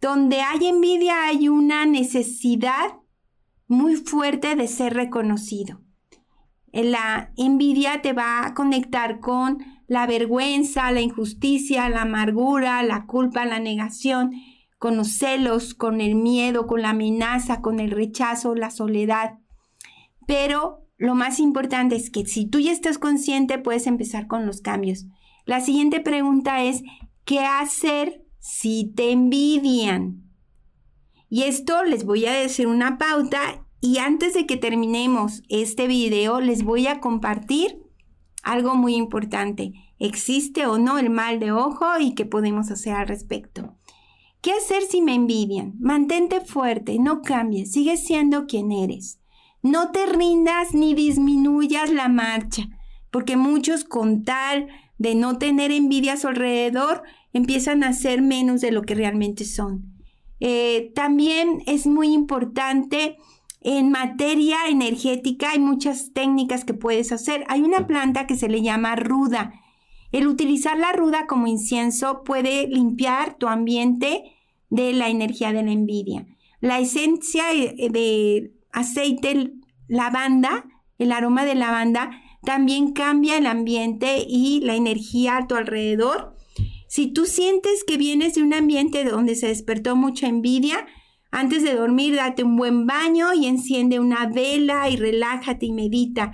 [0.01, 2.97] Donde hay envidia hay una necesidad
[3.67, 5.83] muy fuerte de ser reconocido.
[6.73, 13.47] La envidia te va a conectar con la vergüenza, la injusticia, la amargura, la culpa,
[13.47, 14.33] la negación,
[14.79, 19.39] con los celos, con el miedo, con la amenaza, con el rechazo, la soledad.
[20.29, 24.61] Pero lo más importante es que si tú ya estás consciente, puedes empezar con los
[24.61, 25.07] cambios.
[25.47, 26.83] La siguiente pregunta es,
[27.25, 30.31] ¿qué hacer si te envidian?
[31.31, 36.43] Y esto les voy a decir una pauta y antes de que terminemos este video,
[36.43, 37.81] les voy a compartir
[38.43, 39.73] algo muy importante.
[39.99, 43.79] ¿Existe o no el mal de ojo y qué podemos hacer al respecto?
[44.43, 45.73] ¿Qué hacer si me envidian?
[45.81, 49.18] Mantente fuerte, no cambies, sigue siendo quien eres.
[49.63, 52.69] No te rindas ni disminuyas la marcha,
[53.11, 57.03] porque muchos con tal de no tener envidia a su alrededor
[57.33, 59.95] empiezan a ser menos de lo que realmente son.
[60.41, 63.17] Eh, también es muy importante
[63.61, 67.45] en materia energética, hay muchas técnicas que puedes hacer.
[67.49, 69.53] Hay una planta que se le llama ruda
[70.11, 74.25] el utilizar la ruda como incienso puede limpiar tu ambiente
[74.71, 76.27] de la energía de la envidia.
[76.61, 79.53] La esencia de aceite
[79.87, 80.67] lavanda,
[80.99, 82.11] el aroma de lavanda,
[82.43, 86.37] también cambia el ambiente y la energía a tu alrededor.
[86.89, 90.87] Si tú sientes que vienes de un ambiente donde se despertó mucha envidia,
[91.31, 96.33] antes de dormir date un buen baño y enciende una vela y relájate y medita.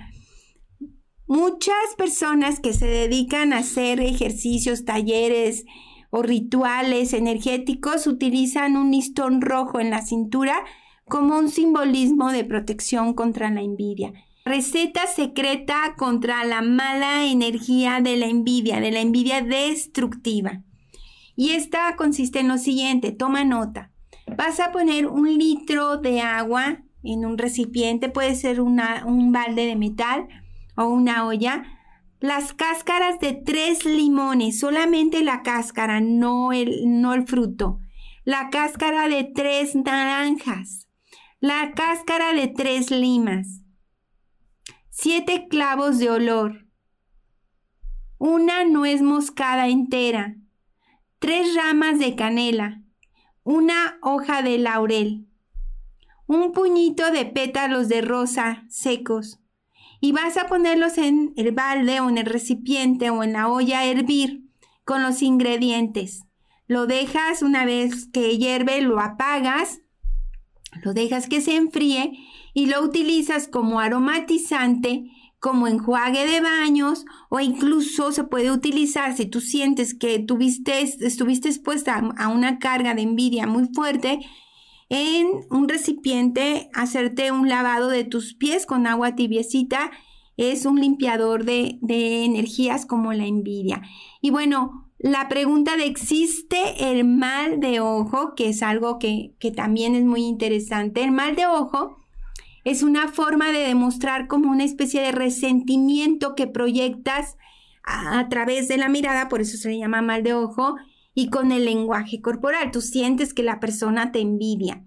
[1.27, 5.65] Muchas personas que se dedican a hacer ejercicios, talleres
[6.11, 10.63] o rituales energéticos utilizan un listón rojo en la cintura
[11.07, 14.13] como un simbolismo de protección contra la envidia.
[14.45, 20.61] Receta secreta contra la mala energía de la envidia, de la envidia destructiva.
[21.35, 23.91] Y esta consiste en lo siguiente, toma nota.
[24.37, 29.75] Vas a poner un litro de agua en un recipiente, puede ser un balde de
[29.75, 30.27] metal,
[30.75, 31.63] o una olla
[32.19, 37.79] las cáscaras de tres limones, solamente la cáscara, no el, no el fruto.
[38.23, 40.84] La cáscara de tres naranjas.
[41.47, 43.61] La cáscara de tres limas.
[44.89, 46.65] Siete clavos de olor.
[48.17, 50.37] Una nuez moscada entera.
[51.19, 52.81] Tres ramas de canela.
[53.43, 55.27] Una hoja de laurel.
[56.25, 59.39] Un puñito de pétalos de rosa secos
[60.01, 63.81] y vas a ponerlos en el balde o en el recipiente o en la olla
[63.81, 64.49] a hervir
[64.83, 66.23] con los ingredientes.
[66.65, 69.81] Lo dejas una vez que hierve, lo apagas,
[70.83, 72.11] lo dejas que se enfríe
[72.53, 79.25] y lo utilizas como aromatizante, como enjuague de baños o incluso se puede utilizar si
[79.25, 84.19] tú sientes que tuviste, estuviste expuesta a una carga de envidia muy fuerte,
[84.89, 89.91] en un recipiente hacerte un lavado de tus pies con agua tibiecita.
[90.37, 93.81] Es un limpiador de, energías como la envidia.
[94.21, 98.33] Y bueno, la pregunta de ¿existe el mal de ojo?
[98.35, 101.03] Que es algo que, también es muy interesante.
[101.03, 101.97] El mal de ojo
[102.63, 107.37] es una forma de demostrar como una especie de resentimiento que proyectas
[107.83, 110.75] a, través de la mirada, por eso se le llama mal de ojo,
[111.13, 112.71] y con el lenguaje corporal.
[112.71, 114.83] Tú sientes que la persona te envidia.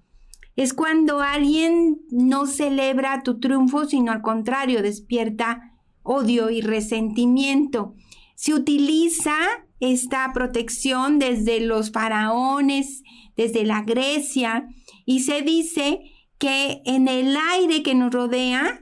[0.59, 7.95] Es cuando alguien no celebra tu triunfo, sino al contrario, despierta odio y resentimiento.
[8.35, 9.37] Se utiliza
[9.79, 13.05] esta protección desde los faraones,
[13.37, 14.67] desde la Grecia,
[15.07, 16.01] y se dice
[16.39, 18.81] que en el aire que nos rodea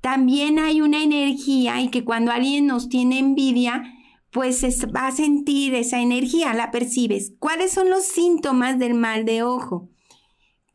[0.00, 3.82] también hay una energía y que cuando alguien nos tiene envidia,
[4.30, 4.64] pues
[4.96, 7.34] va a sentir esa energía, la percibes.
[7.38, 9.90] ¿Cuáles son los síntomas del mal de ojo?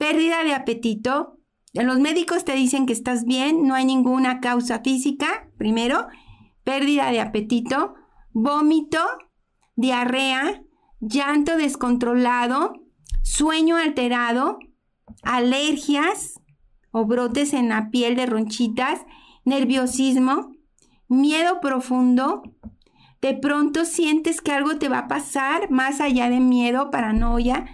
[0.03, 1.39] Pérdida de apetito.
[1.71, 6.07] Los médicos te dicen que estás bien, no hay ninguna causa física, primero.
[6.65, 7.93] Pérdida de apetito,
[8.33, 8.99] vómito,
[9.77, 10.61] diarrea,
[10.99, 12.73] llanto descontrolado,
[13.21, 14.59] sueño alterado,
[15.21, 16.41] alergias
[16.91, 18.99] o brotes en la piel de ronchitas,
[19.45, 20.51] nerviosismo,
[21.07, 22.43] miedo profundo,
[23.21, 27.67] de pronto sientes que algo te va a pasar más allá de miedo, paranoia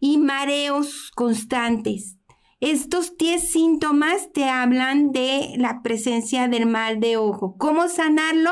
[0.00, 2.16] y mareos constantes.
[2.60, 7.56] Estos 10 síntomas te hablan de la presencia del mal de ojo.
[7.58, 8.50] ¿Cómo sanarlo?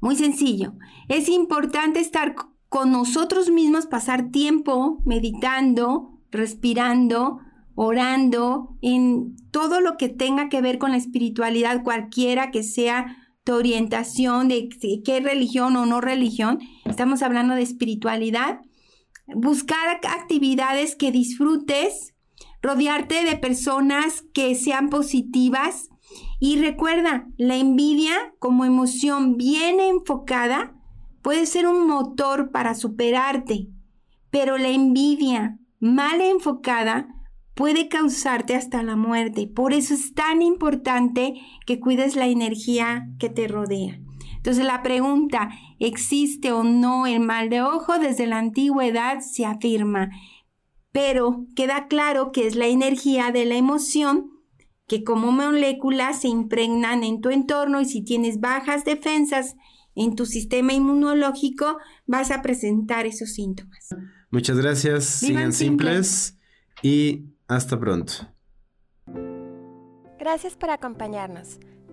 [0.00, 0.74] Muy sencillo.
[1.08, 2.36] Es importante estar
[2.68, 7.40] con nosotros mismos, pasar tiempo meditando, respirando,
[7.74, 13.54] orando, en todo lo que tenga que ver con la espiritualidad, cualquiera que sea tu
[13.54, 14.68] orientación, de
[15.04, 18.60] qué religión o no religión, estamos hablando de espiritualidad,
[19.34, 22.14] buscar actividades que disfrutes,
[22.62, 25.88] rodearte de personas que sean positivas.
[26.38, 30.74] Y recuerda, la envidia como emoción bien enfocada
[31.22, 33.68] puede ser un motor para superarte,
[34.30, 37.08] pero la envidia mal enfocada
[37.54, 39.46] puede causarte hasta la muerte.
[39.48, 41.34] Por eso es tan importante
[41.66, 43.98] que cuides la energía que te rodea.
[44.46, 47.98] Entonces la pregunta, ¿existe o no el mal de ojo?
[47.98, 50.10] Desde la antigüedad se afirma,
[50.92, 54.30] pero queda claro que es la energía de la emoción
[54.86, 59.56] que como moléculas se impregnan en tu entorno y si tienes bajas defensas
[59.96, 63.96] en tu sistema inmunológico vas a presentar esos síntomas.
[64.30, 66.38] Muchas gracias, sigan simples
[66.82, 68.12] y hasta pronto.
[70.20, 71.58] Gracias por acompañarnos.